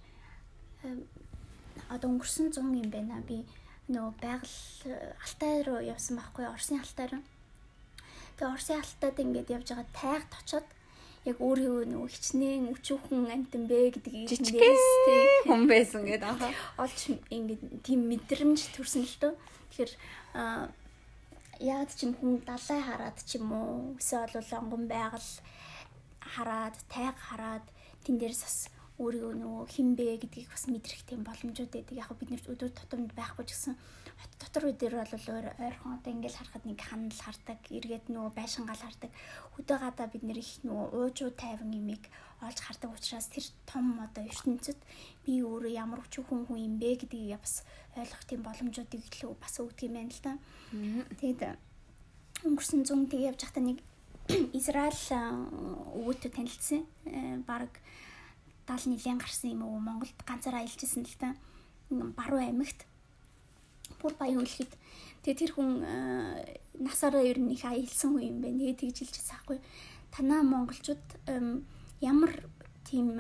одоо 1.91 2.09
өнгөрсөн 2.11 2.55
100 2.55 2.63
юм 2.63 2.91
байна. 2.93 3.21
Би 3.27 3.45
нөгөө 3.91 4.13
байгаль 4.23 4.57
алтай 5.21 5.55
руу 5.67 5.81
явсан 5.83 6.17
байхгүй 6.17 6.45
Оросын 6.49 6.81
алтай 6.81 7.07
руу. 7.11 7.23
Тэгээ 8.39 8.53
Оросын 8.55 8.81
алтайд 8.81 9.19
ингээд 9.21 9.53
явж 9.57 9.69
байгаа 9.69 9.89
тайгт 9.93 10.33
очоод 10.41 10.69
яг 11.25 11.39
өөрөө 11.41 11.89
нөгөө 11.89 12.11
хичнээн 12.13 12.69
өчүүхэн 12.77 13.33
амтан 13.33 13.65
бэ 13.65 13.97
гэдгийг 13.97 14.29
жижигхэн 14.29 14.77
хүн 15.49 15.65
байсан 15.65 16.05
гэдэг 16.05 16.29
аа. 16.29 16.53
Олж 16.85 17.01
ингээд 17.33 17.63
тийм 17.81 18.01
мэдрэмж 18.13 18.61
төрсөн 18.77 19.09
л 19.09 19.17
дөө. 19.25 19.33
Тэгэхээр 19.73 19.93
яад 21.65 21.91
ч 21.97 21.99
юм 22.05 22.13
хүн 22.21 22.45
далай 22.45 22.81
хараад 22.85 23.19
ч 23.25 23.41
юм 23.41 23.49
уу 23.57 23.97
эсвэл 23.97 24.37
онгон 24.53 24.85
байгаль 24.85 25.31
хараад 26.21 26.77
тайг 26.93 27.17
хараад 27.17 27.65
тэн 28.05 28.21
дээрс 28.21 28.43
бас 28.45 28.59
өөрийгөө 29.01 29.35
нөгөө 29.41 29.65
хинбэ 29.75 30.07
гэдгийг 30.23 30.53
бас 30.53 30.69
мэдрэх 30.69 31.03
тийм 31.09 31.25
боломжууд 31.25 31.73
байдаг. 31.73 31.97
Яг 31.99 32.13
бид 32.15 32.31
нэр 32.31 32.43
өдөр 32.53 32.71
тутамд 32.71 33.11
байхгүй 33.17 33.45
ч 33.49 33.51
гэсэн 33.57 33.75
хот 34.25 34.33
дотор 34.41 34.73
үдээр 34.73 35.05
бол 35.05 35.13
ойрхон 35.61 36.01
одоо 36.01 36.11
ингээл 36.17 36.41
харахад 36.41 36.65
нэг 36.65 36.81
ханал 36.81 37.13
хардаг, 37.13 37.61
эргээд 37.69 38.09
нөгөө 38.09 38.33
байшингаал 38.33 38.81
хардаг. 38.81 39.13
Хөдөө 39.53 39.79
гадаа 39.85 40.09
бид 40.09 40.25
нэр 40.25 40.41
их 40.41 40.65
нөгөө 40.65 40.89
уужуу 40.97 41.31
тайван 41.37 41.77
имийг 41.77 42.09
олж 42.41 42.59
хардаг 42.65 42.91
учраас 42.97 43.29
тэр 43.29 43.45
том 43.69 44.01
одоо 44.01 44.25
ертөнцид 44.25 44.81
би 45.29 45.45
өөрөө 45.45 45.73
ямар 45.77 46.01
өчүүхэн 46.09 46.49
хүн 46.49 46.61
юм 46.65 46.75
бэ 46.81 47.05
гэдгийг 47.05 47.37
бас 47.37 47.69
ойлгох 47.97 48.25
тийм 48.25 48.41
боломжуудыг 48.41 49.03
илүү 49.05 49.33
бас 49.37 49.55
өгдөг 49.61 49.85
юм 49.85 49.95
байна 50.01 50.13
л 50.17 50.23
да. 50.25 50.33
Тэгэд 51.21 51.41
өнгөрсөн 52.49 52.81
100 52.89 53.13
тэг 53.13 53.21
явж 53.29 53.41
байхдаа 53.45 53.65
нэг 53.65 53.79
Израиль 54.59 55.05
өвөтө 56.01 56.33
танилцсан. 56.33 56.89
Бараг 57.45 57.77
70 58.65 58.89
нилийн 58.89 59.21
гарсан 59.21 59.53
юм 59.53 59.69
уу 59.69 59.77
Монголд 59.77 60.17
ганцаараа 60.25 60.65
аялжсэн 60.65 61.05
л 61.05 61.17
та 61.21 61.37
баруун 61.91 62.49
аймагт 62.49 62.89
бүр 64.01 64.13
баян 64.19 64.45
үлхэд 64.45 64.73
тэгээ 65.25 65.41
тэр 65.41 65.53
хүн 65.57 65.71
насаараа 66.81 67.25
ер 67.25 67.39
нь 67.41 67.55
их 67.55 67.65
аялсан 67.65 68.15
хүн 68.15 68.29
юм 68.29 68.39
байна. 68.43 68.59
Тэгээ 68.59 68.81
тэгж 68.81 68.99
хэлж 69.01 69.17
байгаа 69.17 69.33
байхгүй. 69.33 69.59
Танаа 70.15 70.43
монголчууд 70.43 71.07
ямар 72.01 72.33
тийм 72.85 73.17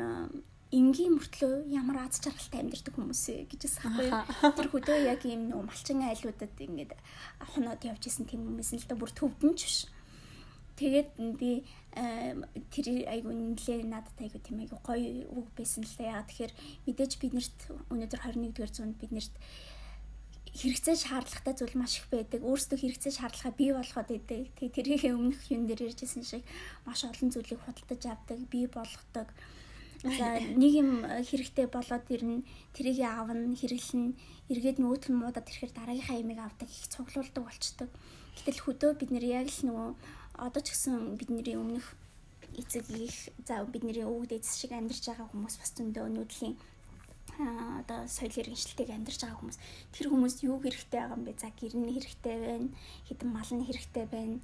энгийн 0.74 1.14
мөртлөө 1.14 1.70
ямар 1.70 2.02
аз 2.02 2.18
жаргалтай 2.18 2.60
амьдардаг 2.66 2.94
хүмүүс 2.98 3.22
гэж 3.46 3.62
байхгүй. 3.78 4.08
Тэр 4.58 4.68
хөдөө 4.74 4.98
яг 5.06 5.22
ийм 5.22 5.48
нөө 5.50 5.62
малчин 5.70 6.02
айлуудад 6.02 6.54
ингээд 6.58 6.92
хоноод 7.54 7.82
явж 7.86 8.02
исэн 8.10 8.26
тийм 8.26 8.42
хүмүүс 8.48 8.74
л 8.74 8.88
да 8.90 8.98
бүр 8.98 9.12
төвдөнч 9.14 9.60
биш. 9.62 9.78
Тэгээд 10.74 11.10
би 11.38 11.62
тэр 12.74 12.86
айгу 13.06 13.30
нэлээ 13.30 13.86
надад 13.86 14.18
айгу 14.18 14.42
тийм 14.42 14.66
айгу 14.66 14.82
гоё 14.82 15.30
үг 15.30 15.46
байсан 15.54 15.86
л 15.86 15.94
да. 15.94 16.18
Яа 16.18 16.26
тэгэхээр 16.26 16.52
мэдээж 16.90 17.12
биднэрт 17.22 17.58
өнөөдөр 17.94 18.20
21-р 18.34 18.70
зуунд 18.74 18.98
биднэрт 18.98 19.34
хэрэгцээ 20.54 20.94
шаардлагатай 20.94 21.54
зүйл 21.58 21.74
маш 21.74 21.98
их 21.98 22.06
байдаг. 22.14 22.40
Өөрсдөө 22.46 22.78
хэрэгцээ 22.78 23.12
шаардлагаа 23.18 23.52
бий 23.58 23.70
болгоод 23.74 24.10
идэг. 24.14 24.54
Тэгээ 24.54 24.74
тэрийнхээ 24.74 25.12
өмнөх 25.18 25.42
юм 25.50 25.66
дээр 25.66 25.90
ярьжсэн 25.90 26.22
шиг 26.22 26.42
маш 26.86 27.02
олон 27.02 27.28
зүйлийг 27.34 27.58
худалдаж 27.58 28.02
авдаг, 28.06 28.38
бий 28.46 28.70
болгодог. 28.70 29.28
За 30.04 30.38
нэг 30.38 30.72
юм 30.78 30.90
хэрэгтэй 31.02 31.66
болоод 31.66 32.06
ирнэ, 32.06 32.46
тэрийг 32.76 33.02
аавна, 33.02 33.56
хэрэглэн, 33.56 34.14
эргээд 34.52 34.78
нөгөөт 34.78 35.10
нь 35.10 35.18
муудаад 35.18 35.48
ирэхээр 35.48 35.72
дараагийнхаа 35.74 36.20
ямиг 36.22 36.38
авдаг, 36.38 36.68
их 36.70 36.86
цуглуулдаг 36.92 37.42
болчдөг. 37.42 37.90
Гэтэл 38.36 38.62
хөдөө 38.62 38.90
бид 39.00 39.10
нэр 39.10 39.24
яг 39.24 39.48
л 39.48 39.60
нөгөө 39.64 39.90
одоо 40.44 40.62
ч 40.62 40.76
гэсэн 40.76 41.16
бидний 41.18 41.56
өмнөх 41.56 41.96
эцэг 42.54 42.84
их 42.90 43.32
за 43.46 43.64
бидний 43.64 44.04
өвөг 44.04 44.30
дээдс 44.30 44.60
шиг 44.60 44.76
амьдарч 44.76 45.08
байгаа 45.08 45.30
хүмүүс 45.30 45.56
бас 45.58 45.70
зөндөө 45.74 46.06
нүүдлийн 46.10 46.54
одоо 47.38 48.06
соёл 48.06 48.34
иргэншилтийг 48.36 48.90
амьдарч 48.94 49.20
байгаа 49.22 49.38
хүмүүс 49.40 49.58
тэр 49.90 50.06
хүмүүс 50.12 50.34
юу 50.46 50.62
хэрэгтэй 50.62 51.00
байгаа 51.00 51.16
юм 51.18 51.24
бэ? 51.26 51.32
За 51.40 51.50
гэр 51.50 51.74
нь 51.74 51.94
хэрэгтэй 51.94 52.36
байна, 52.38 52.68
хэдэн 53.08 53.28
мал 53.32 53.50
нь 53.50 53.66
хэрэгтэй 53.66 54.06
байна 54.06 54.38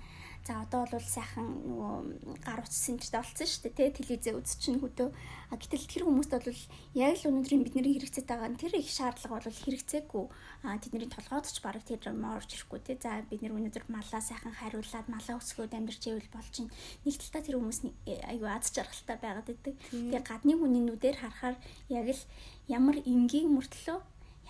За 0.47 0.65
одоо 0.65 0.89
бол 0.89 1.05
сайхан 1.05 1.47
нөгөө 1.69 2.41
гар 2.41 2.65
утас 2.65 2.81
сэнтерт 2.81 3.13
олцсон 3.13 3.45
шүү 3.45 3.63
дээ 3.69 3.77
тий 3.77 3.89
телевизээ 4.01 4.35
үзчихнэ 4.41 4.81
хөдөө. 4.81 5.09
А 5.53 5.55
гэтэл 5.61 5.85
тэр 5.85 6.03
хүмүүст 6.09 6.33
бол 6.33 6.49
яг 6.97 7.15
л 7.21 7.29
өнөөдрийн 7.29 7.61
бидний 7.61 7.93
хэрэгцээтэй 8.01 8.25
байгаа 8.25 8.57
тэр 8.57 8.75
их 8.81 8.89
шаардлага 8.89 9.37
бол 9.37 9.61
хэрэгцээгүй. 9.61 10.25
А 10.65 10.81
тэдний 10.81 11.13
толгойд 11.13 11.45
ч 11.45 11.61
бараг 11.61 11.85
тэр 11.85 12.01
орж 12.09 12.51
ирэхгүй 12.57 12.81
тий. 12.81 12.97
За 12.97 13.21
бид 13.29 13.45
нэр 13.45 13.53
өнөөдөр 13.53 13.85
малаа 13.93 14.21
сайхан 14.25 14.57
хариулаад 14.57 15.07
малаа 15.13 15.37
өсгөөд 15.37 15.77
амьдарч 15.77 16.03
ивэл 16.09 16.33
болж 16.33 16.49
чинь 16.51 16.73
нэг 17.05 17.15
талдаа 17.21 17.43
тэр 17.45 17.57
хүмүүс 17.61 17.81
айгүй 18.09 18.49
аз 18.49 18.73
жаргалтай 18.73 19.17
байгаад 19.21 19.45
байдаг. 19.45 19.75
Тэгээ 19.93 20.25
гадны 20.25 20.57
хүний 20.57 20.83
нүдээр 20.89 21.21
харахаар 21.21 21.57
яг 21.93 22.07
л 22.17 22.23
ямар 22.65 22.97
энгийн 23.05 23.53
мөртлөө 23.53 23.99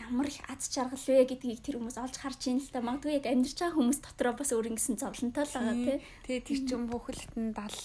ямар 0.00 0.26
их 0.26 0.40
аз 0.48 0.72
жаргал 0.72 0.98
вэ 0.98 1.28
гэдгийг 1.28 1.60
тэр 1.60 1.76
хүмүүс 1.76 2.00
олж 2.00 2.16
харж 2.16 2.40
ийн 2.48 2.58
л 2.58 2.72
та 2.72 2.80
магадгүй 2.80 3.20
яг 3.20 3.26
амьдарч 3.28 3.58
байгаа 3.60 3.76
хүмүүс 3.76 4.00
дотроо 4.00 4.34
бас 4.34 4.50
өөр 4.56 4.70
ингэсэн 4.72 4.96
зовлонтой 4.96 5.44
л 5.44 5.54
байгаа 5.54 5.76
тий. 5.76 5.98
Тэгээ 6.24 6.46
тэр 6.48 6.60
чин 6.64 6.82
бүхэлдэн 6.88 7.46
дал 7.52 7.78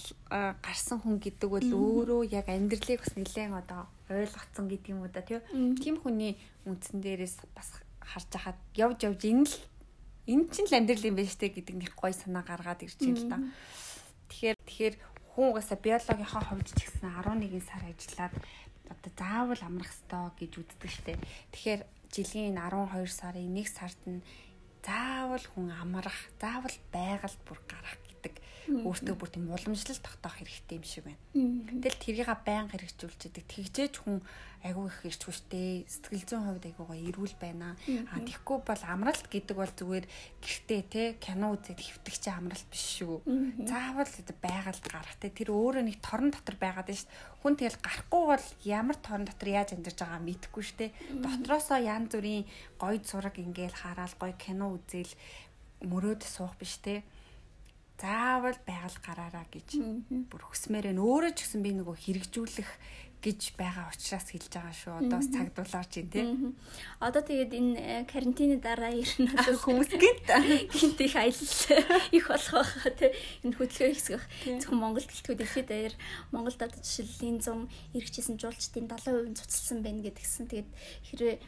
гарсан 0.63 0.97
хүн 1.03 1.19
гэдэг 1.19 1.49
бол 1.51 1.69
өөрөө 1.75 2.21
яг 2.31 2.47
амьдралыг 2.47 2.99
бас 3.03 3.13
нэлээд 3.19 3.53
одоо 3.53 3.81
ойлгоцсон 4.09 4.65
гэдэг 4.71 4.91
юм 4.95 5.03
уу 5.03 5.11
да 5.11 5.21
тий. 5.21 5.43
Тим 5.83 5.99
хүний 5.99 6.39
үндсэн 6.63 7.03
дээрээс 7.03 7.35
бас 7.51 7.69
харж 7.99 8.29
хахад 8.31 8.59
явж 8.79 8.99
явж 9.03 9.21
энэ 9.25 9.45
л 9.45 9.55
энэ 10.31 10.49
чинь 10.49 10.69
л 10.69 10.77
амьдрал 10.77 11.09
юм 11.09 11.17
байна 11.19 11.29
штэ 11.29 11.53
гэдэг 11.53 11.75
нэг 11.75 11.91
гой 11.93 12.13
санаа 12.13 12.41
гаргаад 12.41 12.81
ирж 12.85 12.97
байна 12.97 13.19
л 13.21 13.29
да. 13.29 13.37
Тэгэхээр 14.29 14.57
тэгэхээр 14.65 14.95
хүн 15.35 15.45
угаасаа 15.51 15.77
биологийнхаа 15.77 16.43
хувьд 16.47 16.69
ч 16.71 16.79
гэсэн 16.79 17.11
11 17.11 17.61
сар 17.61 17.83
ажиллаад 17.85 18.33
одоо 18.89 19.11
заавал 19.17 19.61
амрах 19.65 19.91
ёстой 19.91 20.29
гэж 20.39 20.51
үздэг 20.61 20.89
штэ. 20.89 21.13
Тэгэхээр 21.53 21.81
жилийн 22.15 22.55
12 22.55 23.11
сарын 23.19 23.51
1 23.59 23.75
сард 23.75 24.01
нь 24.07 24.23
заавал 24.85 25.45
хүн 25.51 25.67
амрах, 25.83 26.19
заавал 26.39 26.77
байгальд 26.95 27.41
бүр 27.43 27.59
гарах 27.67 27.99
гэдэг 28.25 28.81
өөртөө 28.85 29.15
бүр 29.15 29.29
тийм 29.29 29.53
уламжлал 29.53 30.01
тогтоох 30.01 30.41
хэрэгтэй 30.41 30.81
юм 30.81 30.85
шиг 30.85 31.05
байна. 31.05 31.21
Тэгэл 31.85 32.01
тэрийг 32.01 32.29
баян 32.41 32.69
хэрэгжүүлж 32.73 33.21
идэг. 33.29 33.45
Тэгжээж 33.45 33.93
хүн 34.01 34.25
айгүй 34.65 34.89
их 34.89 34.99
ирч 35.05 35.21
хүчтэй 35.21 35.85
сэтгэл 35.85 36.25
зүйн 36.25 36.45
хувьд 36.49 36.65
айгуугаа 36.65 36.97
эрүүл 36.97 37.37
байна. 37.37 37.77
А 38.09 38.17
тэгэхгүй 38.17 38.57
бол 38.65 38.83
амралт 38.89 39.29
гэдэг 39.29 39.53
бол 39.53 39.69
зүгээр 39.69 40.05
гэртээ 40.41 40.81
те 40.89 41.03
кино 41.21 41.53
үзээд 41.53 41.77
хөвтгч 41.77 42.23
амралт 42.33 42.65
биш 42.73 43.05
шүү. 43.05 43.21
Заавал 43.69 44.09
байгальд 44.41 44.85
гарах 44.89 45.17
те 45.21 45.29
тэр 45.29 45.53
өөрөө 45.53 45.85
нэг 45.85 46.01
торон 46.01 46.33
дотор 46.33 46.57
байгаад 46.57 46.89
шүү. 46.89 47.05
Хүн 47.45 47.53
тэгэл 47.61 47.77
гарахгүй 47.85 48.23
бол 48.33 48.45
ямар 48.65 48.97
торон 48.97 49.29
дотор 49.29 49.49
яаж 49.53 49.77
амьдарч 49.77 50.01
байгаа 50.01 50.25
мэдэхгүй 50.25 50.63
шүү 50.65 50.77
те. 50.81 50.87
Дотроосоо 51.13 51.77
янз 51.77 52.17
бүрийн 52.17 52.49
гоё 52.81 52.97
зураг 53.05 53.37
ингээл 53.37 53.77
хараад 53.85 54.17
гоё 54.17 54.33
кино 54.33 54.73
үзэл 54.73 55.13
мөрөөд 55.85 56.25
суух 56.25 56.57
биш 56.57 56.81
те 56.81 57.05
заавал 58.01 58.59
байгаль 58.67 58.99
гараараа 58.99 59.47
гэж 59.51 59.69
бүр 60.29 60.41
хөсмээр 60.51 60.91
нь 60.91 61.01
өөрөө 61.01 61.31
ч 61.31 61.47
гэсэн 61.47 61.61
би 61.63 61.71
нөгөө 61.79 61.95
хэрэгжүүлэх 61.95 62.69
гэж 63.25 63.57
байгаа 63.57 63.89
учраас 63.89 64.29
хэлж 64.29 64.53
байгаа 64.53 64.75
шүү. 64.77 64.93
Одоо 65.01 65.17
бас 65.17 65.29
цаг 65.33 65.49
дулаарч 65.57 65.93
байна 65.97 66.13
тий. 66.13 66.25
Одоо 67.01 67.21
тэгээд 67.25 67.51
энэ 67.57 67.73
э, 67.81 68.05
карантины 68.05 68.61
дараа 68.61 68.93
ирнэ 68.93 69.33
хүмүүс 69.65 69.89
гинт 70.03 70.29
гинт 70.69 70.99
их 71.01 71.15
аялал 71.17 71.53
их 72.17 72.25
болох 72.29 72.53
байхаа 72.53 72.93
тий. 72.93 73.11
Энэ 73.41 73.57
хөдөлгөөн 73.57 73.95
хэсгэх 73.97 74.23
зөвхөн 74.61 74.77
Монгол 74.77 75.09
гэлтгүү 75.09 75.35
дэлхийд 75.41 75.67
даяар 75.73 75.95
Монголд 76.29 76.61
одоо 76.61 76.77
жишээлбэл 76.77 77.41
100 77.41 77.97
иргэжсэн 77.97 78.37
жуулчдын 78.37 78.85
70% 78.85 79.41
цуцлсан 79.41 79.81
байна 79.81 80.05
гэдгсэн. 80.05 80.45
Тэгээд 80.45 80.69
хэрэг 81.09 81.41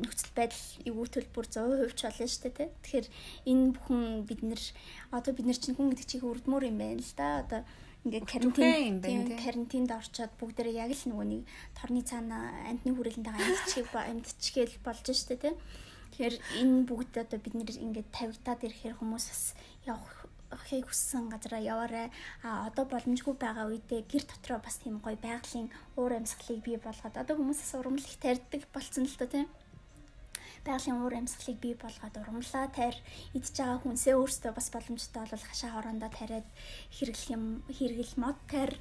нөхцөл 0.00 0.32
байдал 0.32 0.64
эвгүй 0.88 1.08
төлбөр 1.12 1.46
100% 1.48 1.92
ч 1.92 2.00
болно 2.08 2.28
шүү 2.28 2.42
дээ 2.48 2.56
тий. 2.56 2.68
Тэгэхээр 2.80 3.06
энэ 3.52 3.72
бүхэн 3.76 4.02
бид 4.24 4.40
нэр 4.40 4.62
одоо 5.12 5.32
бид 5.36 5.46
нар 5.48 5.60
чинь 5.60 5.76
хүн 5.76 5.92
гэдэг 5.92 6.08
чих 6.08 6.24
үрдмөр 6.24 6.68
юм 6.68 6.80
байна 6.80 7.04
л 7.04 7.14
да. 7.16 7.44
Одоо 7.44 7.60
ингээд 8.02 8.26
карантин 8.26 8.98
тийм 8.98 9.22
карантинд 9.38 9.90
орчоод 9.94 10.32
бүгдээрээ 10.42 10.82
яг 10.82 10.90
л 10.90 11.06
нөгөө 11.06 11.26
нэг 11.30 11.42
торны 11.78 12.02
цаана 12.02 12.50
амтны 12.66 12.90
хүрээлэнтэйгээ 12.98 13.46
амьдчихыг 13.46 13.94
амьдчихгээл 13.94 14.76
болж 14.82 15.06
штэ 15.06 15.38
тий. 15.38 15.54
Тэгэхээр 16.10 16.36
энэ 16.60 16.86
бүгд 16.90 17.14
одоо 17.22 17.38
бид 17.38 17.54
нэр 17.54 17.70
ингээд 17.78 18.10
тавигдаад 18.10 18.60
ирэхээр 18.66 18.98
хүмүүс 18.98 19.26
бас 19.30 19.44
явах 19.86 20.26
хийг 20.66 20.90
хүссэн 20.90 21.30
газараа 21.32 21.62
яваарай. 21.62 22.08
А 22.42 22.66
одоо 22.68 22.84
боломжгүй 22.90 23.34
байгаа 23.38 23.70
үедээ 23.70 24.02
гэр 24.10 24.24
дотроо 24.26 24.58
бас 24.60 24.76
тийм 24.82 24.98
гоё 25.00 25.16
байгалийн 25.16 25.70
уур 25.96 26.12
амьсгалыг 26.18 26.60
бий 26.66 26.76
болгоод 26.76 27.16
одоо 27.16 27.34
хүмүүсээс 27.38 27.72
урамл 27.78 28.02
их 28.02 28.18
тарьдаг 28.20 28.66
болцсон 28.74 29.06
л 29.08 29.16
доо 29.16 29.30
тийм 29.30 29.46
байгалийн 30.66 31.02
уур 31.02 31.14
амьсгалыг 31.18 31.58
бий 31.60 31.74
болгоод 31.74 32.14
урамлаа 32.16 32.66
тайр 32.70 32.96
идж 33.34 33.54
байгаа 33.54 33.78
хүнсээ 33.82 34.14
өөрсдөө 34.16 34.52
бас 34.54 34.68
боломжтой 34.74 35.22
бол 35.26 35.44
хашаа 35.46 35.70
хорондоо 35.74 36.10
тариад 36.10 36.48
хэрэглэх 36.96 37.30
юм 37.34 37.44
хэрэгэл 37.66 38.14
мод 38.22 38.38
тайр 38.46 38.72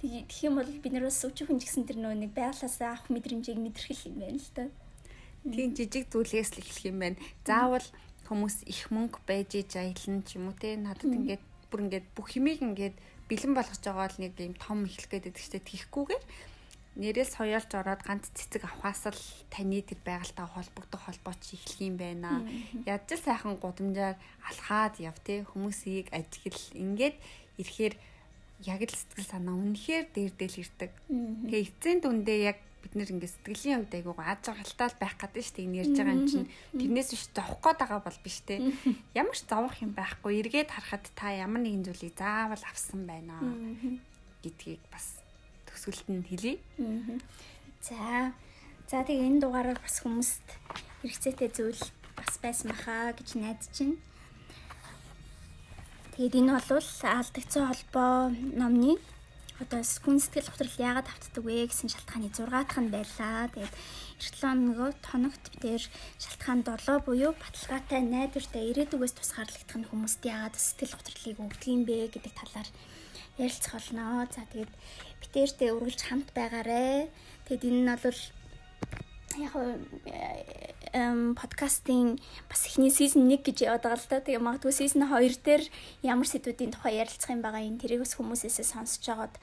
тэгэх 0.00 0.44
юм 0.48 0.54
бол 0.58 0.70
бид 0.82 0.92
нар 0.92 1.06
бас 1.06 1.20
өчүүхэн 1.22 1.60
ч 1.60 1.64
гэсэн 1.68 1.84
тэр 1.86 1.98
нөгөө 2.00 2.18
нэг 2.24 2.32
байгалаасаа 2.34 2.88
авах 2.96 3.06
мэдрэмжийг 3.12 3.58
мэдэрхэл 3.60 4.08
юм 4.10 4.16
байна 4.22 4.40
л 4.40 4.50
та. 4.56 4.64
Тийм 5.44 5.70
жижиг 5.76 6.04
зүйлээс 6.12 6.50
л 6.56 6.60
эхлэх 6.64 6.88
юм 6.88 6.98
байна. 7.00 7.20
Заавал 7.44 7.86
хүмүүс 8.28 8.56
их 8.70 8.88
мөнгө 8.94 9.20
байж 9.28 9.58
иж 9.60 9.76
аялна 9.76 10.22
ч 10.24 10.38
юм 10.38 10.48
уу 10.48 10.56
те 10.56 10.78
надад 10.78 11.10
ингээд 11.10 11.44
бүр 11.70 11.80
ингээд 11.86 12.06
бүх 12.16 12.28
юмыг 12.38 12.62
ингээд 12.64 12.96
бэлэн 13.30 13.54
болгож 13.54 13.82
байгаа 13.82 14.08
л 14.10 14.20
нэг 14.22 14.32
юм 14.38 14.56
том 14.58 14.86
эхлэх 14.88 15.10
гээд 15.10 15.26
байдаг 15.30 15.44
штэ 15.44 15.60
тийхгүйгээр 15.62 16.24
нэрээс 17.00 17.40
хоёолж 17.40 17.70
ороод 17.72 18.04
ганц 18.04 18.28
цэцэг 18.36 18.68
авахаас 18.68 19.08
л 19.08 19.24
таны 19.48 19.80
тэр 19.80 19.98
байгальтай 20.04 20.44
холбогдох 20.44 21.08
холбооч 21.08 21.56
эхлэх 21.56 21.80
юм 21.80 21.96
байна. 21.96 22.44
Ядч 22.84 23.16
л 23.16 23.24
сайхан 23.24 23.56
гудамжаар 23.56 24.20
алхаад 24.44 25.00
яв 25.00 25.16
те. 25.24 25.48
Хүмүүсийг 25.48 26.12
ажиглал 26.12 26.76
ингээд 26.76 27.16
ирэхээр 27.56 27.94
яг 28.68 28.80
л 28.84 28.92
сэтгэл 28.92 29.32
санаа 29.32 29.56
үнэхээр 29.56 30.06
дээрдэл 30.12 30.60
ирдэг. 30.60 30.92
Тэгээ 31.48 31.64
эцсийн 31.64 31.98
дүндээ 32.04 32.38
яг 32.52 32.58
бид 32.84 32.92
нэр 32.96 33.12
ингээд 33.16 33.34
сэтгэлийн 33.40 33.80
хувьд 33.84 33.96
айгуу 33.96 34.16
аз 34.20 34.40
жаргалтай 34.44 34.88
байх 35.00 35.16
гэдэг 35.16 35.44
шүү 35.44 35.56
дээ. 35.56 35.66
Энэ 35.68 35.78
ярьж 35.80 35.96
байгаа 35.96 36.16
юм 36.16 36.28
чинь. 36.28 36.48
Тэрнээс 36.76 37.08
биш 37.12 37.24
зовх 37.32 37.56
гээд 37.60 37.78
байгаа 37.80 38.00
бол 38.04 38.20
биш 38.24 38.38
те. 38.44 38.54
Ямар 39.16 39.36
ч 39.36 39.44
зовох 39.48 39.76
юм 39.80 39.92
байхгүй. 39.96 40.40
Эргээд 40.40 40.72
харахад 40.72 41.04
та 41.16 41.32
ямар 41.32 41.60
нэгэн 41.64 41.84
зүйлийг 41.88 42.16
заавал 42.16 42.64
авсан 42.64 43.04
байна. 43.04 43.36
Гэдгийг 44.40 44.80
бас 44.88 45.19
төсгөлд 45.70 46.08
нь 46.10 46.26
хэлье 46.28 46.54
за 47.86 48.32
за 48.90 48.98
тэгээ 49.06 49.26
энэ 49.28 49.40
дугаараар 49.42 49.80
бас 49.80 49.96
хүмүүст 50.02 50.46
хэрэгцээтэй 51.00 51.50
зүйл 51.54 51.82
бас 52.18 52.32
байсан 52.42 52.68
баха 52.74 53.14
гэж 53.18 53.28
найдаж 53.38 53.74
байна 53.78 53.96
тэгээд 56.14 56.38
энэ 56.40 56.52
бол 56.58 56.90
алдагдсан 57.16 57.64
холбоо 57.70 58.14
номны 58.60 58.98
одоо 59.60 59.84
хүн 59.84 60.16
сэтгэл 60.16 60.48
хөдлөл 60.48 60.80
яагаад 60.88 61.08
автдаг 61.12 61.44
вэ 61.44 61.68
гэсэн 61.68 61.92
шалтгааны 61.92 62.32
6 62.32 62.48
дахь 62.48 62.80
нь 62.80 62.88
байлаа. 62.88 63.44
Тэгээд 63.52 63.76
эртлэн 64.20 64.58
нөгөө 64.72 64.90
тоногт 65.04 65.44
битэр 65.52 65.84
шалтгаан 66.16 66.60
7 66.64 67.04
буюу 67.04 67.36
баталгаатай 67.36 68.00
найдвартай 68.00 68.64
ирээдүгээс 68.72 69.14
тусгаарлагдах 69.20 69.76
нь 69.76 69.88
хүмүүст 69.92 70.22
яагаад 70.24 70.56
сэтгэл 70.56 70.96
хөдлөлийг 70.96 71.38
өгдөг 71.44 71.68
юм 71.68 71.82
бэ 71.84 72.08
гэдэг 72.08 72.32
талаар 72.40 72.68
ярилцах 73.40 73.80
болно. 73.80 74.28
За 74.28 74.44
тэгээд 74.52 74.72
битэртэй 75.24 75.70
үргэлж 75.72 76.00
хамт 76.04 76.28
байгаарэ. 76.36 77.08
Тэгэд 77.48 77.64
энэ 77.64 77.80
нь 77.82 77.90
бол 77.90 78.20
яг 79.38 79.54
эм 80.92 81.34
подкастын 81.34 82.18
бас 82.50 82.66
эхний 82.66 82.90
сизон 82.90 83.30
1 83.30 83.46
гэж 83.46 83.62
яваад 83.62 83.86
байгаа 83.86 84.00
л 84.00 84.10
да. 84.10 84.18
Тэгээ 84.20 84.42
магадгүй 84.42 84.74
сизон 84.74 85.06
2 85.06 85.38
дээр 85.46 85.62
ямар 86.02 86.26
сэдвүүдийн 86.26 86.74
тухай 86.74 86.98
ярилцах 86.98 87.30
юм 87.30 87.42
байгаа 87.42 87.62
энэ 87.62 87.78
тэрийг 87.78 88.02
бас 88.02 88.18
хүмүүсээсээ 88.18 88.66
сонсож 88.66 89.04
байгаад 89.06 89.34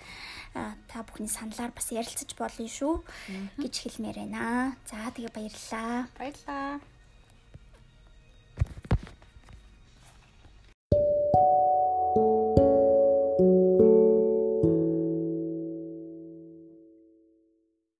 та 0.91 0.97
бүхний 1.07 1.31
саналаар 1.31 1.71
бас 1.71 1.88
ярилцаж 1.91 2.29
болно 2.36 2.67
шүү 2.67 2.93
гэж 3.63 3.73
хэлмээр 3.79 4.17
байна. 4.27 4.75
За 4.89 5.07
тэгээ 5.15 5.31
баярлалаа. 5.31 6.12
Баярлалаа. 6.19 6.96